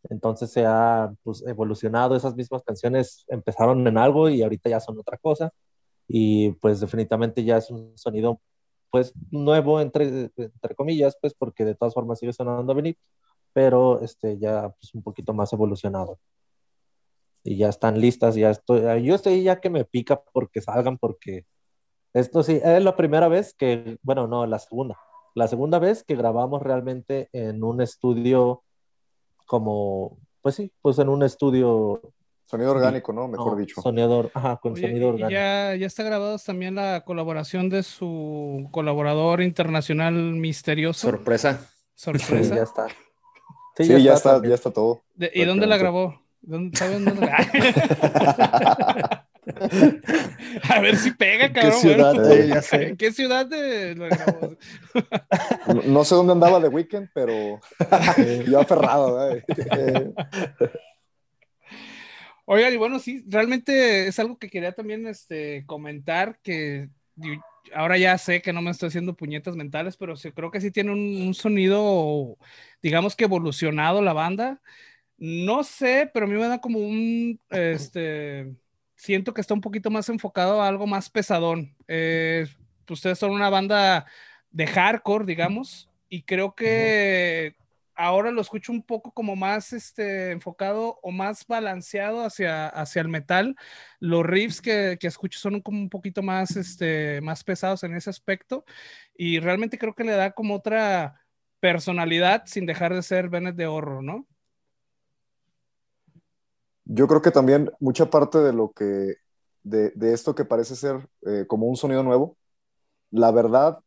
[0.09, 4.97] Entonces se ha pues, evolucionado, esas mismas canciones empezaron en algo y ahorita ya son
[4.99, 5.51] otra cosa.
[6.07, 8.39] Y pues definitivamente ya es un sonido
[8.91, 12.75] pues nuevo entre, entre comillas, pues porque de todas formas sigue sonando a
[13.53, 16.19] pero este ya pues un poquito más evolucionado.
[17.43, 21.45] Y ya están listas, ya estoy, yo estoy ya que me pica porque salgan, porque
[22.13, 24.97] esto sí, es la primera vez que, bueno, no, la segunda,
[25.35, 28.63] la segunda vez que grabamos realmente en un estudio
[29.45, 32.01] como, pues sí, pues en un estudio
[32.49, 33.27] Sonido orgánico, ¿no?
[33.27, 33.79] Mejor dicho.
[33.79, 35.29] Sonido, ajá, con sonido orgánico.
[35.29, 41.11] Ya, ya está grabado también la colaboración de su colaborador internacional misterioso.
[41.11, 41.69] Sorpresa.
[41.93, 42.43] Sorpresa.
[42.43, 42.87] Sí, ya está.
[43.77, 45.03] Sí, ya, está, ya, está, todo.
[45.31, 46.19] ¿Y dónde la grabó?
[46.41, 47.29] ¿Dónde, ¿Saben dónde
[50.69, 51.73] A ver si pega, cabrón.
[51.73, 52.47] ¿Qué ciudad?
[52.47, 52.95] ya sé.
[52.97, 54.57] ¿Qué ciudad de grabó?
[55.85, 57.59] no, sé dónde andaba de weekend, pero
[58.47, 59.31] yo aferrado.
[59.31, 59.43] ¿eh?
[62.45, 66.89] Oigan, y bueno, sí, realmente es algo que quería también este, comentar, que
[67.73, 70.71] ahora ya sé que no me estoy haciendo puñetas mentales, pero sí, creo que sí
[70.71, 72.37] tiene un, sonido,
[72.81, 74.61] digamos que evolucionado la banda.
[75.19, 78.55] No sé, pero a mí me da como un, este,
[78.95, 81.75] siento que está un poquito más enfocado a algo más pesadón.
[81.89, 82.47] Eh,
[82.89, 84.05] ustedes son una banda
[84.49, 87.53] de hardcore, digamos, y creo que
[87.95, 93.09] ahora lo escucho un poco como más este, enfocado o más balanceado hacia, hacia el
[93.09, 93.57] metal.
[93.99, 98.09] Los riffs que, que, escucho son como un poquito más, este, más pesados en ese
[98.09, 98.63] aspecto
[99.17, 101.25] y realmente creo que le da como otra
[101.59, 104.25] personalidad sin dejar de ser Bennett de horror, ¿no?
[106.91, 109.15] Yo creo que también mucha parte de lo que,
[109.61, 112.35] de, de esto que parece ser eh, como un sonido nuevo,
[113.11, 113.77] la verdad,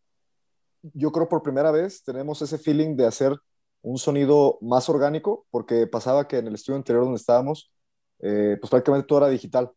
[0.83, 3.37] yo creo por primera vez tenemos ese feeling de hacer
[3.83, 7.73] un sonido más orgánico, porque pasaba que en el estudio anterior donde estábamos,
[8.21, 9.73] eh, pues prácticamente todo era digital.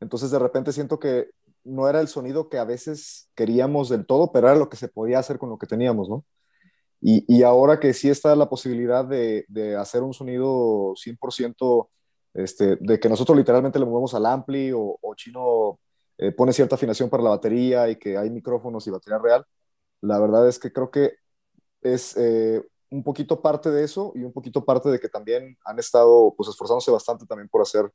[0.00, 1.30] Entonces de repente siento que
[1.62, 4.88] no era el sonido que a veces queríamos del todo, pero era lo que se
[4.88, 6.24] podía hacer con lo que teníamos, ¿no?
[7.02, 9.46] Y, ahora que sí está la posibilidad de,
[9.78, 11.88] hacer un sonido 100%,
[12.34, 15.78] este, de que nosotros literalmente le movemos al ampli o, Chino
[16.18, 19.44] eh, pone cierta afinación para la batería y que hay micrófonos y batería real,
[20.00, 21.14] la verdad es que creo que
[21.82, 25.78] es eh, un poquito parte de eso y un poquito parte de que también han
[25.78, 27.90] estado pues esforzándose bastante también por hacer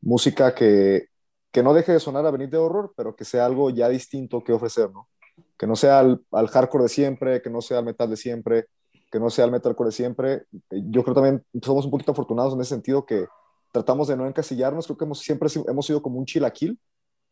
[0.00, 1.08] música que,
[1.54, 4.42] que no deje de sonar a venir de horror, pero que sea algo ya distinto
[4.42, 5.08] que ofrecer, ¿no?
[5.56, 8.66] Que no sea al, hardcore de siempre, que no sea al metal de siempre,
[9.10, 10.42] que no sea al metalcore de siempre.
[10.68, 13.26] Yo creo también somos un poquito afortunados en ese sentido que
[13.74, 16.78] tratamos de no encasillarnos, creo que hemos, siempre hemos sido como un chilaquil,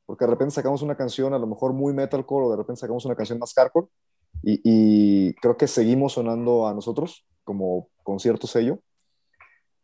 [0.05, 3.05] porque de repente sacamos una canción a lo mejor muy metalcore o de repente sacamos
[3.05, 3.87] una canción más hardcore
[4.43, 8.81] y, creo que seguimos sonando a nosotros como con cierto sello,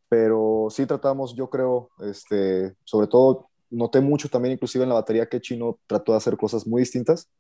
[0.09, 5.29] pero sí tratamos, yo creo, este, sobre todo noté mucho también inclusive en la batería
[5.29, 7.31] que Chino trató de hacer cosas muy distintas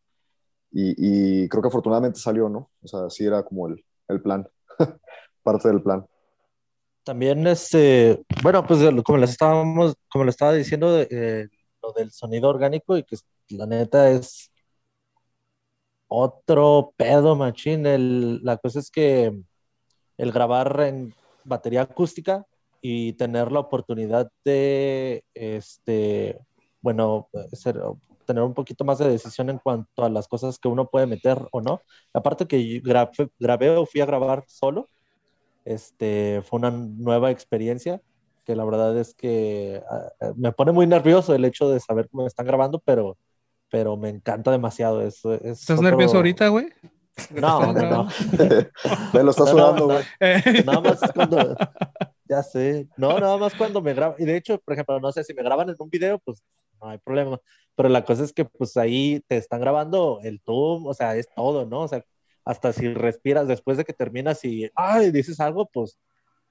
[0.70, 2.70] y, creo que afortunadamente salió, ¿no?
[2.82, 4.48] O sea, sí era como el, el plan,
[5.42, 6.06] parte del plan.
[7.08, 11.48] También, este, bueno, pues como les estábamos, como le estaba diciendo, eh,
[11.82, 13.16] lo del sonido orgánico y que
[13.48, 14.52] la neta es
[16.06, 17.86] otro pedo, machín.
[17.86, 19.32] El, la cosa es que
[20.18, 22.44] el grabar en batería acústica
[22.82, 26.38] y tener la oportunidad de, este,
[26.82, 27.30] bueno,
[28.26, 31.38] tener un poquito más de decisión en cuanto a las cosas que uno puede meter
[31.52, 31.80] o no.
[32.12, 34.90] Aparte que grabé, grabé o fui a grabar solo,
[35.64, 38.00] este, fue una nueva experiencia
[38.44, 42.22] que la verdad es que ah, me pone muy nervioso el hecho de saber cómo
[42.22, 43.18] me están grabando, pero
[43.70, 45.34] pero me encanta demasiado eso.
[45.34, 46.68] ¿Estás nervioso ahorita, güey?
[47.34, 48.08] No, no, no.
[49.12, 50.04] me lo estás sudando, güey.
[50.64, 51.56] nada más cuando,
[52.28, 55.24] ya sé, no, nada más cuando me graban, y de hecho, por ejemplo, no sé,
[55.24, 56.42] si me graban en un video, pues
[56.80, 57.40] no hay problema,
[57.74, 61.28] pero la cosa es que pues ahí te están grabando el zoom, o sea, es
[61.34, 61.82] todo, ¿no?
[61.82, 62.04] O sea,
[62.48, 65.98] hasta si respiras después de que terminas y, ay, dices algo, pues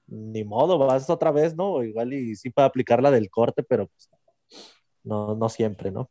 [0.06, 1.82] ni modo, vas otra vez, ¿no?
[1.82, 4.08] Igual y sí para aplicar la del corte, pero pues
[5.02, 6.08] no, no siempre, ¿no?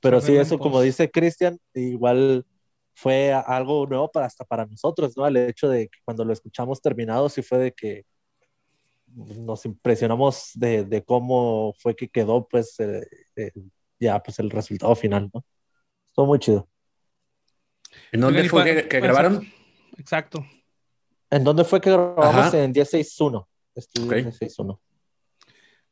[0.00, 2.46] Pero sí, eso como dice Cristian, igual
[2.94, 5.26] fue algo nuevo para, hasta para nosotros, ¿no?
[5.26, 8.04] El hecho de que cuando lo escuchamos terminado, sí fue de que
[9.16, 13.50] nos impresionamos de, de cómo fue que quedó, pues, eh, eh,
[13.98, 15.44] ya, pues, el resultado final, ¿no?
[16.06, 16.68] Estuvo muy chido.
[18.12, 19.46] ¿En dónde fue que, grabaron?
[19.96, 20.46] Exacto.
[21.30, 22.52] ¿En dónde fue que grabamos?
[22.52, 23.48] En 1061.
[23.74, 24.22] Estudio okay.
[24.24, 24.80] 1061.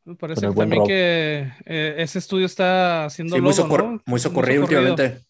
[0.04, 3.52] Me parece que también que eh, ese estudio está haciendo muy,
[4.20, 5.24] socorrido últimamente.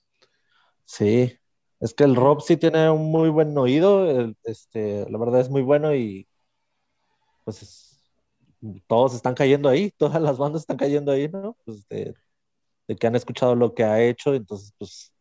[0.84, 1.36] Sí,
[1.78, 5.62] es que el Rob sí tiene un muy buen oído, este, la verdad es muy
[5.62, 6.26] bueno y
[7.44, 8.00] pues es-
[8.86, 11.56] todos están cayendo ahí, todas las bandas están cayendo ahí, ¿no?
[11.64, 12.14] Pues de,
[12.88, 15.12] de que han escuchado lo que ha hecho, entonces pues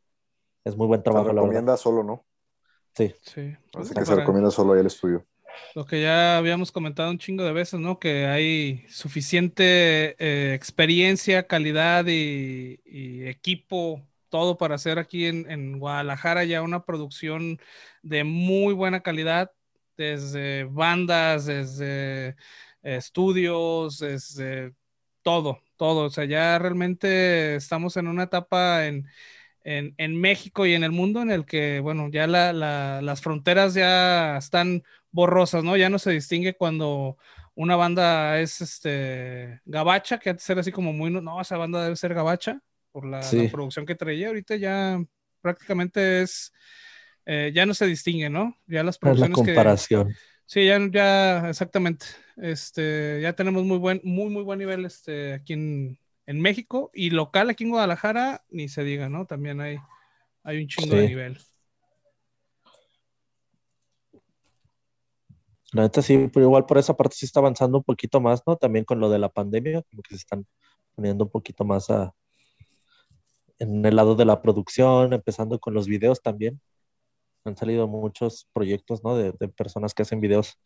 [0.63, 1.43] es muy buen Se trabajo, la verdad.
[1.43, 2.25] recomienda solo, ¿no?
[2.95, 3.57] Sí, Sí.
[3.77, 5.25] Así Pues, que se recomienda solo ahí el estudio.
[5.73, 7.99] Lo que ya habíamos comentado un chingo de veces, ¿no?
[7.99, 15.79] Que hay suficiente eh, experiencia, calidad y, y equipo, todo para hacer aquí en, en
[15.79, 17.59] Guadalajara ya una producción
[18.01, 19.51] de muy buena calidad,
[19.97, 22.35] desde bandas, desde
[22.81, 24.73] estudios, desde
[25.21, 26.05] todo, todo.
[26.05, 29.05] O sea, ya realmente estamos en una etapa en,
[29.63, 33.21] en, en México y en el mundo en el que, bueno, ya la- la- las
[33.21, 35.77] fronteras ya están borrosas, ¿no?
[35.77, 37.17] Ya no se distingue cuando
[37.55, 41.95] una banda es este gabacha, que antes era así como muy, no, esa banda debe
[41.95, 43.19] ser gabacha por la,
[43.51, 44.27] producción que traía.
[44.27, 45.03] Ahorita ya
[45.41, 46.53] prácticamente es,
[47.25, 48.55] eh, ya no se distingue, ¿no?
[48.67, 49.53] Ya las es la producciones que...
[49.55, 50.15] comparación.
[50.45, 52.07] Sí, ya, ya, exactamente.
[52.37, 55.99] Este, ya tenemos muy buen, muy, muy buen nivel este, aquí en,
[56.29, 59.25] en México y local aquí en Guadalajara, ni se diga, ¿no?
[59.25, 59.79] También hay,
[60.43, 61.39] hay un chingo de nivel.
[65.71, 68.57] La neta sí, pero igual por esa parte sí está avanzando un poquito más, ¿no?
[68.57, 70.45] También con lo de la pandemia, como que se están
[70.93, 72.13] poniendo un poquito más a,
[73.57, 76.61] en el lado de la producción, empezando con los videos también.
[77.43, 79.17] Han salido muchos proyectos, ¿no?
[79.17, 80.59] De, de personas que hacen videos,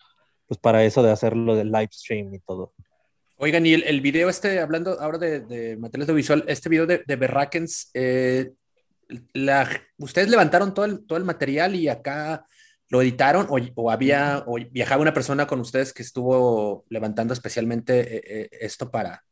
[0.45, 2.73] pues para eso de hacerlo del live stream y todo.
[3.43, 6.85] Oigan, y el, el video este, hablando ahora de, de materiales de visual, este video
[6.85, 8.53] de, de Berrakens, eh,
[9.33, 12.45] la, ¿ustedes levantaron todo el, todo el material y acá
[12.87, 18.15] lo editaron o, o había o viajaba una persona con ustedes que estuvo levantando especialmente
[18.15, 19.25] eh, eh, esto para,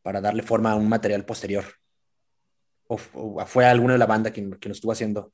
[0.00, 1.66] para darle forma a un material posterior?
[2.86, 5.30] ¿O, o fue alguna de la banda quien, quien lo estuvo haciendo?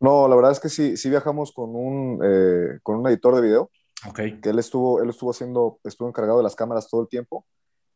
[0.00, 3.42] No, la verdad es que sí, sí viajamos con un, eh, con un editor de
[3.42, 3.70] video,
[4.08, 4.20] Ok.
[4.42, 7.46] que él estuvo, él estuvo haciendo, estuvo encargado de las cámaras todo el tiempo.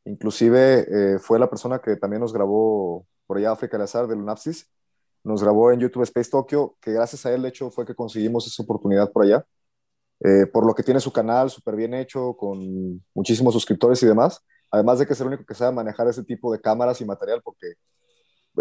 [0.05, 4.17] Inclusive eh, fue la persona que también nos grabó por allá África al Azar de
[4.17, 4.69] Lunapsis.
[5.23, 8.47] Nos grabó en YouTube Space Tokyo, que gracias a él, de hecho, fue que conseguimos
[8.47, 9.45] esa oportunidad por allá.
[10.23, 14.43] Eh, por lo que tiene su canal súper bien hecho, con muchísimos suscriptores y demás.
[14.71, 17.41] Además de que es el único que sabe manejar ese tipo de cámaras y material,
[17.43, 17.75] porque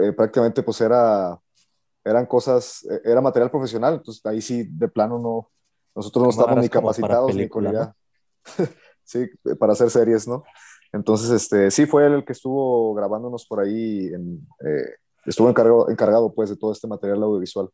[0.02, 1.40] eh, prácticamente pues era,
[2.04, 5.50] eran cosas, era material profesional, entonces ahí sí, de plano no,
[5.96, 7.96] nosotros no estábamos ni capacitados ni película, con idea.
[9.04, 9.30] sí,
[9.60, 10.44] para hacer series, ¿no?
[10.92, 15.90] Entonces, este, sí fue él el que estuvo grabándonos por ahí, en, eh, estuvo encargado,
[15.90, 17.70] encargado pues de todo este material audiovisual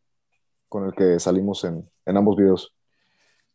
[0.70, 2.76] con el que salimos en, en ambos videos.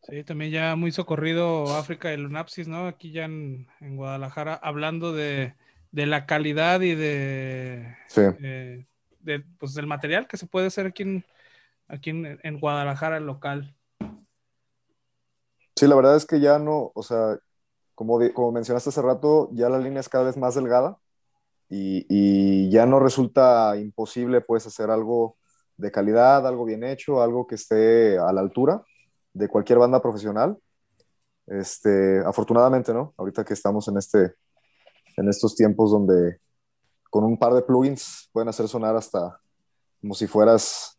[0.02, 2.86] Sí, también ya muy socorrido África y Lunapsis, ¿no?
[2.86, 5.54] Aquí ya en, en Guadalajara, hablando de,
[5.92, 8.86] de la calidad y de, Sí, eh,
[9.20, 11.24] de, pues, del material que se puede hacer aquí en,
[11.86, 13.76] aquí en, en Guadalajara local.
[15.76, 17.38] sí, la verdad es que ya no, o sea,
[18.00, 20.96] como, como mencionaste hace rato, ya la línea es cada vez más delgada
[21.68, 25.36] y, y ya no resulta imposible pues hacer algo
[25.76, 28.82] de calidad, algo bien hecho, algo que esté a la altura
[29.34, 30.56] de cualquier banda profesional.
[31.46, 33.12] Este, afortunadamente, ¿no?
[33.18, 34.32] Ahorita que estamos en, este,
[35.18, 36.38] en estos tiempos donde
[37.10, 39.38] con un par de plugins pueden hacer sonar hasta
[40.00, 40.98] como si fueras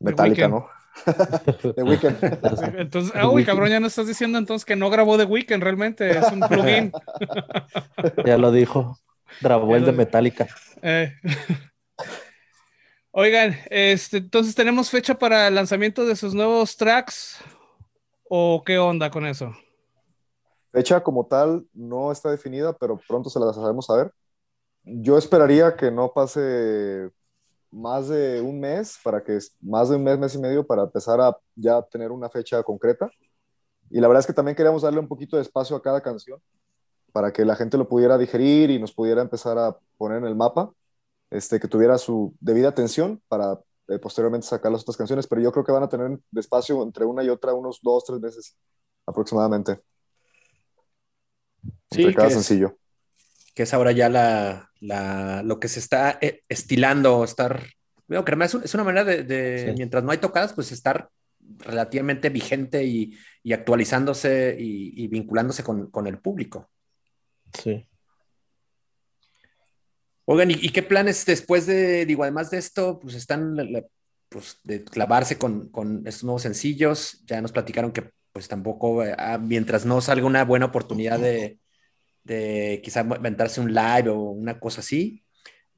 [0.00, 0.48] metálica.
[0.48, 0.68] ¿no?
[1.76, 2.18] De Weekend.
[2.76, 3.46] Entonces, The ah, uy, Weeknd.
[3.46, 6.92] cabrón, ya no estás diciendo entonces que no grabó The Weeknd, realmente es un plugin.
[8.24, 8.98] Ya lo dijo.
[9.40, 10.48] Grabó el de Metallica.
[10.82, 11.12] Eh.
[13.10, 17.38] Oigan, este, entonces tenemos fecha para el lanzamiento de sus nuevos tracks.
[18.28, 19.52] ¿O qué onda con eso?
[20.70, 24.12] Fecha como tal no está definida, pero pronto se la sabemos saber.
[24.84, 27.10] Yo esperaría que no pase
[27.70, 31.20] más de un mes, para que más de un mes, mes y medio, para empezar
[31.20, 33.10] a ya tener una fecha concreta.
[33.90, 36.40] Y la verdad es que también queríamos darle un poquito de espacio a cada canción,
[37.12, 40.36] para que la gente lo pudiera digerir y nos pudiera empezar a poner en el
[40.36, 40.72] mapa,
[41.30, 43.58] este, que tuviera su debida atención para
[43.88, 46.82] eh, posteriormente sacar las otras canciones, pero yo creo que van a tener de espacio
[46.82, 48.56] entre una y otra unos dos, tres meses
[49.06, 49.80] aproximadamente.
[51.90, 52.76] Sí, entre cada que es- sencillo.
[53.58, 57.60] Que es ahora ya la, la- lo que se está eh, estilando, estar,
[58.06, 59.74] bueno, que es, un- es una manera de, de, Sí.
[59.76, 61.10] mientras no hay tocadas, pues estar
[61.58, 66.70] relativamente vigente y, y actualizándose y, y vinculándose con, con el público.
[67.52, 67.84] Sí.
[70.24, 73.56] Oigan, ¿y, y qué planes después de, digo, además de esto, pues están,
[74.28, 77.24] pues, de clavarse con, con estos nuevos sencillos?
[77.26, 81.58] Ya nos platicaron que, pues tampoco, eh, ah, mientras no salga una buena oportunidad de,
[82.28, 85.24] de quizá inventarse un live o una cosa así,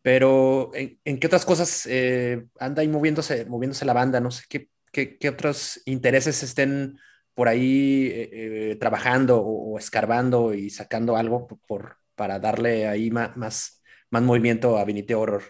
[0.03, 4.21] pero ¿en, en qué otras cosas eh, anda ahí moviéndose, moviéndose la banda?
[4.21, 6.99] No sé qué, qué, qué otros intereses estén
[7.35, 8.31] por ahí eh,
[8.73, 14.77] eh, trabajando o, escarbando y sacando algo por, para darle ahí más, más, más movimiento
[14.77, 15.43] a Vinite Horror?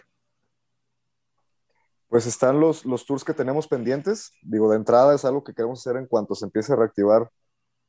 [2.07, 4.31] Pues están los, los tours que tenemos pendientes.
[4.41, 7.29] Digo, de entrada es algo que queremos hacer en cuanto se empiece a reactivar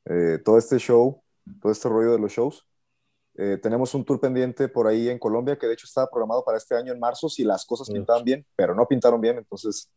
[0.04, 1.22] eh, todo este show,
[1.60, 2.66] todo este rollo de los shows.
[3.34, 6.58] Eh, tenemos un tour pendiente por ahí en Colombia que de hecho estaba programado para
[6.58, 9.90] este año en marzo si las cosas pintaban bien, pero no pintaron bien, entonces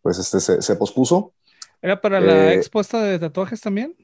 [0.00, 1.34] pues este se, se pospuso.
[1.82, 3.96] ¿Era para la eh, expuesta de tatuajes también?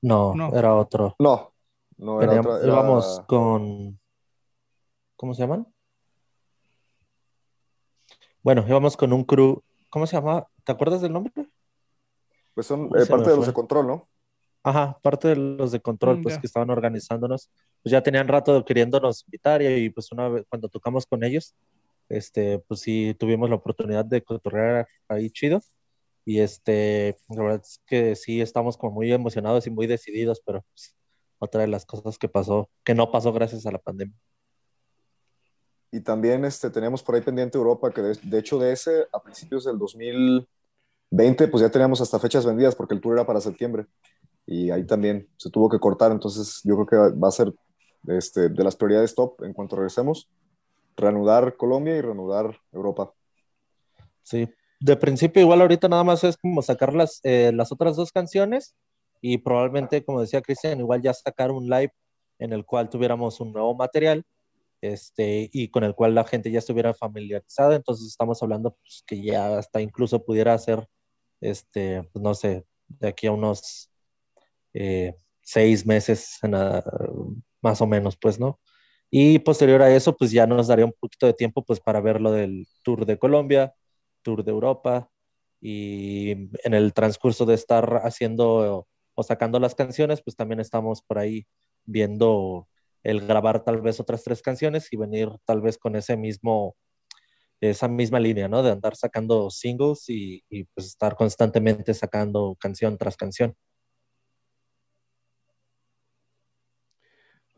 [0.00, 1.16] No, era otro.
[1.18, 1.52] No,
[1.96, 2.64] no era otro.
[2.64, 3.98] Íbamos con...
[5.16, 5.66] ¿Cómo se llaman?
[8.42, 9.62] Bueno, íbamos con un crew.
[9.90, 10.46] ¿Cómo se llama?
[10.64, 11.32] ¿Te acuerdas del nombre?
[12.54, 14.08] Pues son eh, parte de los de control, ¿no?
[14.62, 17.50] Ajá, parte de los de control, pues que estaban organizándonos.
[17.82, 21.54] Pues ya tenían rato queriéndonos invitar y, pues una vez cuando tocamos con ellos,
[22.08, 25.60] este, pues sí tuvimos la oportunidad de cotorrear ahí chido.
[26.24, 30.62] Y este, la verdad es que sí estamos como muy emocionados y muy decididos, pero
[30.74, 30.94] pues,
[31.38, 34.16] otra de las cosas que pasó, que no pasó gracias a la pandemia.
[35.90, 39.64] Y también este, tenemos por ahí pendiente Europa, que de, hecho de ese, a principios
[39.64, 43.86] del 2020, pues ya teníamos hasta fechas vendidas porque el tour era para septiembre.
[44.50, 47.52] Y ahí también se tuvo que cortar, entonces yo creo que va a ser
[48.06, 50.30] este, de las prioridades top en cuanto regresemos,
[50.96, 53.12] reanudar Colombia y reanudar Europa.
[54.22, 54.48] Sí,
[54.80, 58.74] de principio igual ahorita nada más es como sacar las, eh, las otras dos canciones
[59.20, 61.92] y probablemente, como decía Cristian, igual ya sacar un live
[62.38, 64.24] en el cual tuviéramos un nuevo material
[64.80, 67.76] este, y con el cual la gente ya estuviera familiarizada.
[67.76, 70.88] Entonces estamos hablando pues, que ya hasta incluso pudiera ser,
[71.42, 73.90] este, pues, no sé, de aquí a unos
[74.74, 76.38] eh, seis meses
[77.62, 78.60] más o menos, pues, ¿no?
[79.10, 82.20] Y posterior a eso, pues ya nos daría un poquito de tiempo, pues, para ver
[82.20, 83.74] lo del Tour de Colombia,
[84.22, 85.10] Tour de Europa,
[85.60, 86.30] y
[86.64, 91.46] en el transcurso de estar haciendo o sacando las canciones, pues también estamos por ahí
[91.84, 92.68] viendo
[93.02, 96.76] el grabar tal vez otras tres canciones y venir tal vez con ese mismo,
[97.60, 98.62] esa misma línea, ¿no?
[98.62, 100.42] De andar sacando singles y,
[100.74, 103.54] pues estar constantemente sacando canción tras canción.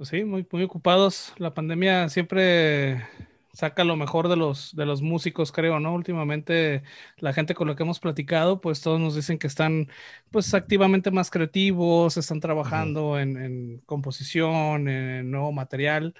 [0.00, 1.34] Pues sí, muy, muy ocupados.
[1.36, 3.06] La pandemia siempre
[3.52, 5.92] saca lo mejor de los, de los músicos, creo, ¿no?
[5.92, 6.82] Últimamente
[7.18, 9.90] la gente con la que hemos platicado, pues todos nos dicen que están
[10.30, 16.14] pues activamente más creativos, están trabajando en, composición, en, nuevo material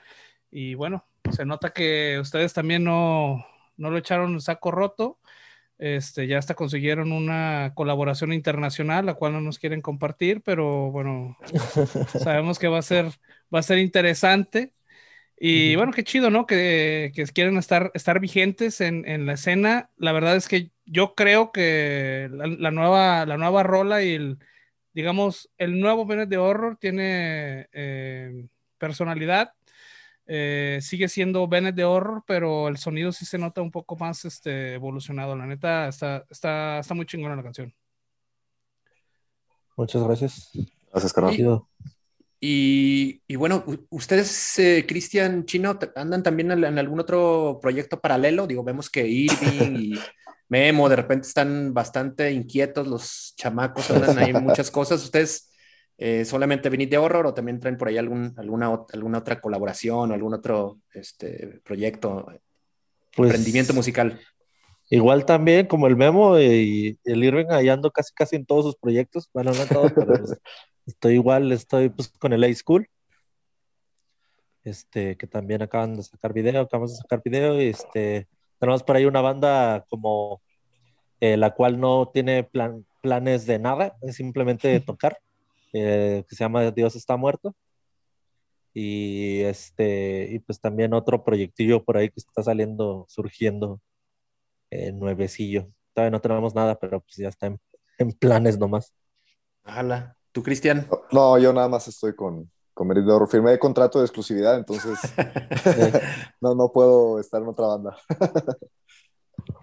[0.51, 3.47] y bueno, se nota que ustedes también no,
[3.79, 5.19] no lo echaron en saco roto.
[5.81, 11.39] Este, ya hasta consiguieron una colaboración internacional, la cual no nos quieren compartir, pero bueno,
[12.23, 13.07] sabemos que va a ser,
[13.53, 14.75] va a ser interesante.
[15.39, 16.45] Y bueno, qué chido, ¿no?
[16.45, 19.89] Que, que quieren estar, estar vigentes en, en, la escena.
[19.97, 24.39] La verdad es que yo creo que la, nueva, la nueva rola y el,
[24.93, 29.55] digamos, el nuevo Bennett de Horror tiene eh, personalidad.
[30.33, 34.25] Eh, sigue siendo Bennett de Horror, pero el sonido sí se nota un poco más
[34.25, 35.35] este, evolucionado.
[35.35, 37.75] La neta, está, está, está muy chingona la canción.
[39.77, 40.51] Muchas gracias.
[40.93, 41.65] Gracias, Carlos.
[42.39, 48.47] Y, bueno, ustedes, eh, Cristian Chino, andan también en, algún otro proyecto paralelo.
[48.47, 49.95] Digo, vemos que Irving y
[50.49, 55.03] Memo de repente están bastante inquietos, los chamacos andan ahí muchas cosas.
[55.03, 55.50] ¿Ustedes
[56.03, 60.11] eh, solamente venís de horror o también traen por ahí algún, alguna, alguna otra colaboración
[60.11, 62.27] o algún otro este, proyecto,
[63.15, 64.19] pues, emprendimiento musical?
[64.89, 68.77] Igual también, como el Memo y el Irving, ahí ando casi casi en todos sus
[68.77, 69.29] proyectos.
[69.33, 70.15] Bueno, no en todos, pero
[70.87, 72.89] Estoy igual, estoy pues con el A-School,
[74.65, 78.27] este, que también acaban de sacar video, acabamos de sacar video, y este,
[78.59, 80.43] tenemos por ahí una banda como
[81.21, 85.19] eh, la cual no tiene plan, planes de nada, es simplemente tocar,
[85.73, 87.55] eh, que se llama Dios está muerto.
[88.73, 93.81] Y este, y pues también otro proyectillo por ahí que está saliendo, surgiendo,
[94.71, 95.69] eh, nuevecillo.
[95.93, 97.61] Todavía no tenemos nada, pero pues ya está en,
[97.99, 98.95] en planes nomás.
[99.65, 100.17] Ojalá.
[100.33, 100.87] ¿Tú, Cristian?
[101.11, 103.29] No, yo nada más estoy con, con Meridor.
[103.29, 104.99] Firmé contrato de exclusividad, entonces
[106.41, 107.97] no, no puedo estar en otra banda.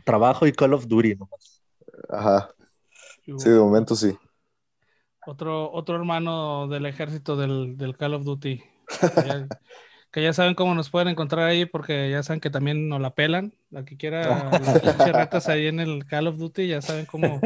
[0.03, 1.63] Trabajo y Call of Duty nomás.
[2.09, 2.49] Ajá.
[3.37, 4.17] Sí, de momento sí.
[5.27, 8.63] Otro, otro hermano del ejército del, del Call of Duty.
[10.11, 13.13] que ya saben cómo nos pueden encontrar ahí, porque ya saben que también nos la
[13.13, 13.53] pelan.
[13.69, 17.41] La que quiera las retas ahí en el Call of Duty, ya saben cómo,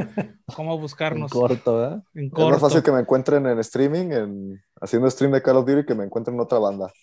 [0.55, 1.31] cómo buscarnos.
[1.33, 2.03] En corto, ¿verdad?
[2.13, 2.49] En corto.
[2.49, 5.83] Es más fácil que me encuentren en streaming, en, haciendo stream de Call of Duty,
[5.83, 6.93] que me encuentren en otra banda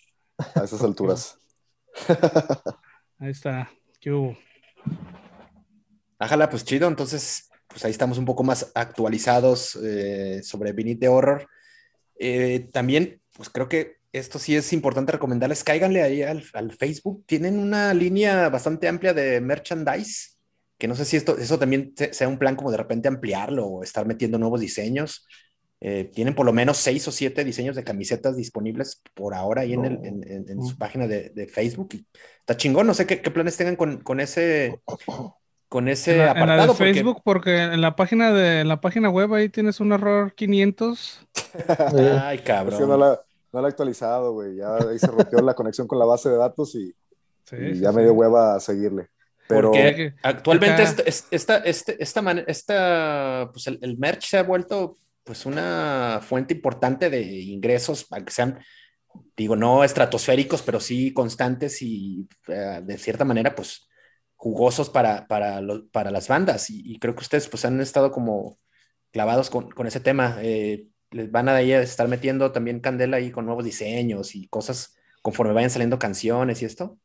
[0.55, 1.40] a esas alturas.
[3.18, 3.68] ahí está.
[4.00, 4.38] ¿Qué hubo?
[6.20, 6.86] Ájala, pues chido.
[6.86, 11.46] Entonces, pues ahí estamos un poco más actualizados eh, sobre Vinite Horror.
[12.18, 17.22] Eh, también, pues creo que esto sí es importante recomendarles, cáiganle ahí al, Facebook.
[17.24, 20.30] Tienen una línea bastante amplia de merchandise,
[20.76, 23.84] que no sé si esto, eso también sea un plan como de repente ampliarlo o
[23.84, 25.24] estar metiendo nuevos diseños.
[25.80, 29.74] Eh, tienen por lo menos seis o siete diseños de camisetas disponibles por ahora ahí
[29.74, 31.90] en, el, en, su página de, Facebook.
[31.92, 32.06] Y
[32.40, 34.80] está chingón, no sé qué, planes tengan con, con ese,
[35.69, 36.73] con ese apartado.
[36.73, 37.62] En Facebook, porque...
[37.62, 41.27] en la página de la página web ahí tienes un error 500.
[42.23, 42.89] Ay, cabrón.
[42.89, 43.20] no, la,
[43.53, 44.57] no la he actualizado, güey.
[44.57, 46.95] Ya ahí se rompió la conexión con la base de datos y,
[47.81, 49.09] ya me dio hueva a seguirle.
[49.47, 55.47] Pero porque actualmente esta, esta, este, esta, esta, pues el, merch se ha vuelto pues
[55.47, 58.59] una fuente importante de ingresos, aunque sean,
[59.35, 63.89] digo, no estratosféricos, pero sí constantes y eh, de cierta manera, pues
[64.39, 65.60] jugosos para, para,
[65.93, 66.70] para las bandas.
[66.70, 68.59] Y, creo que ustedes pues han estado como
[69.10, 70.39] clavados con, con ese tema.
[70.40, 74.48] Eh, les van a, ahí a estar metiendo también candela ahí con nuevos diseños y
[74.48, 76.97] cosas conforme vayan saliendo canciones y esto.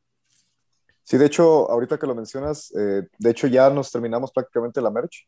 [1.03, 4.91] Sí, de hecho, ahorita que lo mencionas, eh, de hecho ya nos terminamos prácticamente la
[4.91, 5.27] merch.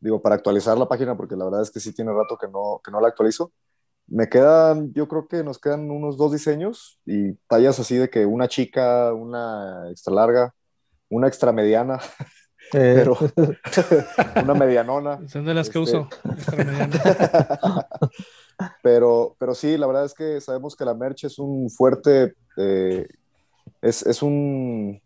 [0.00, 2.80] Digo, para actualizar la página, porque la verdad es que sí tiene rato que no,
[2.84, 3.52] que no la actualizo.
[4.08, 8.26] Me quedan, yo creo que nos quedan unos dos diseños y tallas así de que
[8.26, 10.54] una chica, una extra larga,
[11.10, 11.98] una extra mediana,
[12.72, 12.94] eh.
[12.96, 13.16] pero
[14.42, 15.28] una medianona.
[15.28, 16.08] Son de las que uso.
[16.36, 16.64] Este,
[18.82, 23.06] pero, pero sí, la verdad es que sabemos que la merch es un fuerte, eh,
[23.82, 25.00] es, es, un,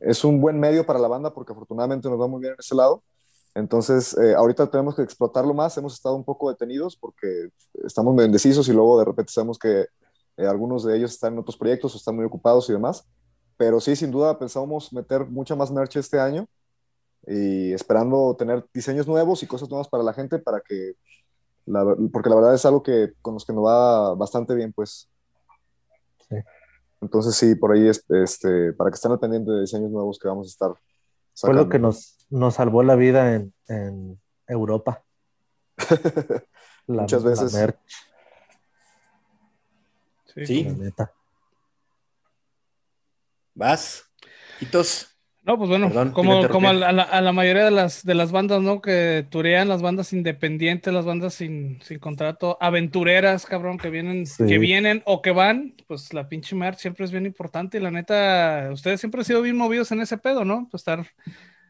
[0.00, 2.74] es un buen medio para la banda porque afortunadamente nos va muy bien en ese
[2.74, 3.02] lado.
[3.54, 5.76] Entonces, eh, ahorita tenemos que explotarlo más.
[5.76, 7.50] Hemos estado un poco detenidos porque
[7.84, 9.86] estamos muy indecisos y luego de repente sabemos que
[10.38, 13.06] algunos de ellos están en otros proyectos o están muy ocupados y demás.
[13.62, 16.48] Pero sí, sin duda pensamos meter mucha más merch este año
[17.24, 20.94] y esperando tener diseños nuevos y cosas nuevas para la gente para que,
[22.12, 25.08] porque la verdad es algo que con los que nos va bastante bien, pues.
[26.28, 26.34] Sí.
[27.00, 30.48] Entonces sí, por ahí, este, para que estén al pendiente de diseños nuevos que vamos
[30.48, 30.72] a estar.
[31.36, 35.04] Fue lo que nos, nos salvó la vida en, en Europa.
[36.88, 37.52] Muchas veces.
[40.34, 40.46] Sí.
[40.46, 40.76] sí.
[43.54, 44.10] ¿Vas?
[44.60, 45.12] ¿Hitos?
[45.44, 48.80] No, pues bueno, como, como a, la, mayoría de las, de las bandas, ¿no?
[48.80, 54.58] Que turean las bandas independientes, las bandas sin, sin contrato, aventureras, cabrón, que vienen, que
[54.58, 58.68] vienen o que van, pues la pinche merch siempre es bien importante y la neta,
[58.72, 60.68] ustedes siempre han sido bien movidos en ese pedo, ¿no?
[60.70, 61.04] Pues estar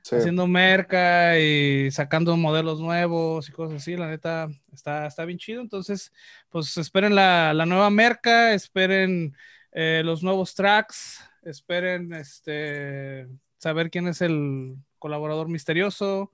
[0.05, 5.63] haciendo merca y sacando modelos nuevos y cosas así, la neta está, está bien chido,
[5.63, 6.13] entonces,
[6.51, 9.35] pues esperen la, la nueva merca, esperen
[9.73, 13.29] eh, los nuevos tracks, esperen este
[13.59, 16.33] saber quién es el colaborador misterioso.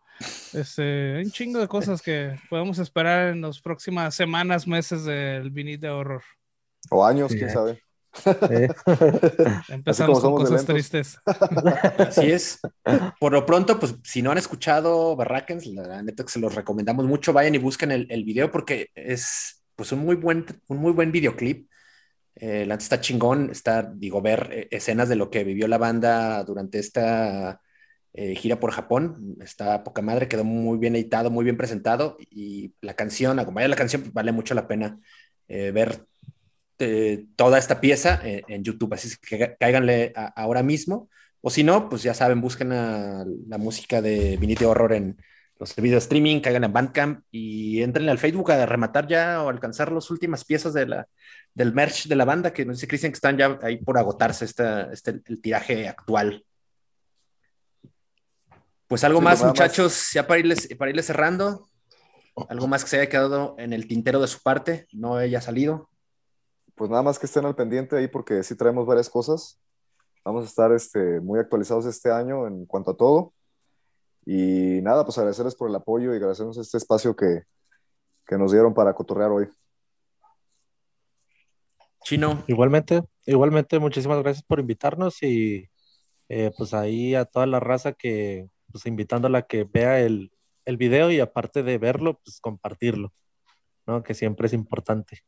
[0.53, 5.51] Este, hay un chingo de cosas que podemos esperar en las próximas semanas, meses del
[5.51, 6.23] Vinit de Horror.
[6.91, 7.83] O años, quién sabe.
[9.69, 11.19] Empezamos con cosas tristes.
[11.99, 12.61] Así es.
[13.21, 17.07] Por lo pronto, pues si no han escuchado Barrackens, la neta que se los recomendamos
[17.07, 20.93] mucho, vayan y busquen el, el video porque es pues un muy buen, un muy
[20.93, 21.68] buen videoclip
[22.41, 26.45] eh, la está chingón, está, digo, ver eh, escenas de lo que vivió la banda
[26.45, 27.61] durante esta
[28.13, 29.37] eh, gira por Japón.
[29.41, 32.17] Está poca madre, quedó muy bien editado, muy bien presentado.
[32.31, 34.99] Y la canción, acompañar la canción, vale mucho la pena
[35.49, 36.05] ver
[37.37, 38.95] toda esta pieza en YouTube.
[38.95, 41.09] Así que cáiganle ahora mismo.
[41.41, 45.17] O si no, pues ya saben, busquen la música de Vinite Horror en
[45.59, 49.49] los servicios de streaming, caigan en Bandcamp y entren al Facebook a rematar ya o
[49.49, 51.09] alcanzar las últimas piezas de la,
[51.59, 54.45] del merch de la banda, que no sé, Cristian, que están ya ahí por agotarse
[54.45, 56.45] este, este, el tiraje actual.
[58.87, 61.69] Pues algo más, muchachos, ya para irles, para irles cerrando,
[62.49, 65.91] algo más que se haya quedado en el tintero de su parte, no haya salido.
[66.77, 69.61] Pues nada más que estén al pendiente ahí porque sí traemos varias cosas.
[70.25, 73.35] Vamos a estar este, muy actualizados este año en cuanto a todo.
[74.25, 77.43] Y nada, pues agradecerles por el apoyo y agradecernos este espacio que,
[78.25, 79.49] que nos dieron para cotorrear hoy.
[82.09, 82.43] Chino.
[82.47, 85.69] Igualmente, igualmente, muchísimas gracias por invitarnos y
[86.31, 90.33] eh, pues ahí a toda la raza que, pues invitándola a que vea el,
[90.65, 93.13] el video y aparte de verlo, pues compartirlo,
[93.87, 94.03] ¿no?
[94.03, 95.21] Que siempre es importante.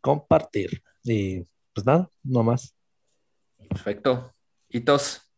[0.00, 0.80] Compartir.
[1.02, 1.40] Y
[1.74, 2.76] pues nada, no más.
[3.68, 4.32] Perfecto.
[4.68, 5.29] Hitos.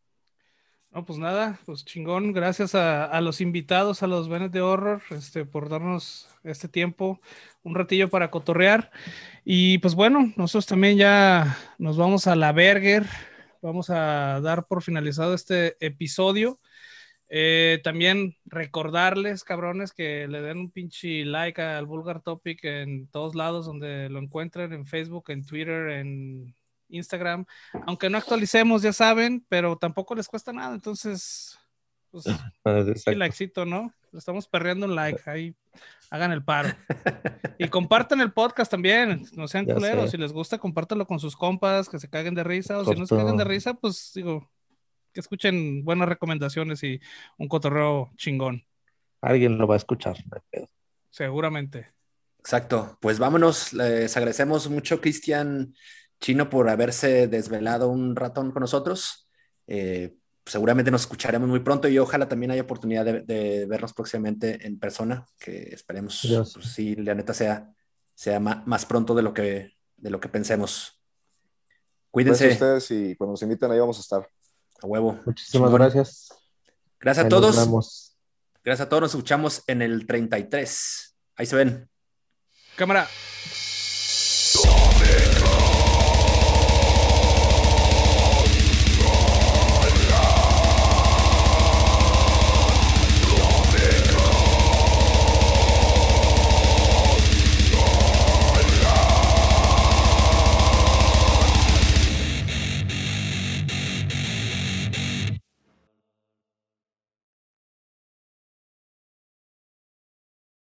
[0.93, 5.47] No, pues nada, pues chingón, gracias a, los invitados, a los Venes de Horror, este,
[5.47, 7.19] por darnos este tiempo,
[7.63, 8.91] un ratillo para cotorrear.
[9.43, 13.07] Y pues bueno, nosotros también ya nos vamos a la Berger,
[13.63, 16.61] vamos a dar por finalizado este episodio.
[17.31, 23.35] Eh, también recordarles, cabrones, que le den un pinche like al Vulgar Topic en todos
[23.35, 26.55] lados donde lo encuentren, en Facebook, en Twitter, en
[26.93, 27.45] Instagram.
[27.87, 30.75] Aunque no actualicemos, ya saben, pero tampoco les cuesta nada.
[30.75, 31.59] Entonces,
[32.11, 32.27] pues,
[33.07, 33.93] el likecito, ¿no?
[34.13, 35.23] Estamos perreando un like.
[35.29, 35.57] Ahí
[36.11, 36.69] hagan el paro.
[37.59, 39.25] Y compartan el podcast también.
[39.35, 40.11] No sean culeros.
[40.11, 42.79] Si les gusta, compártanlo con sus compas, que se caguen de risa.
[42.79, 44.51] O si no se caguen de risa, pues digo,
[45.13, 47.01] que escuchen buenas recomendaciones y
[47.39, 48.65] un cotorreo chingón.
[49.21, 50.17] Alguien lo va a escuchar.
[51.11, 51.93] Seguramente.
[52.41, 52.99] Exacto.
[53.01, 53.73] Pues vámonos.
[53.73, 55.75] Les agradecemos mucho, Cristian
[56.23, 59.29] Chino, por haberse desvelado un ratón con nosotros.
[59.67, 60.15] Eh,
[60.47, 65.27] seguramente nos escucharemos muy pronto y ojalá también haya oportunidad de, vernos próximamente en persona,
[65.39, 66.21] que esperemos
[66.55, 67.75] pues, sí, la neta sea,
[68.15, 71.01] sea más, pronto de lo que, de lo que pensemos.
[72.13, 72.47] Cuídense.
[72.47, 74.29] Gracias a ustedes y cuando nos inviten ahí vamos a estar.
[74.81, 75.19] A huevo.
[75.27, 76.29] Muchísimas gracias.
[77.01, 77.57] Gracias a todos.
[78.63, 79.01] Gracias a todos.
[79.01, 81.17] Nos escuchamos en el 33.
[81.35, 81.91] Ahí se ven.
[82.77, 83.09] Cámara.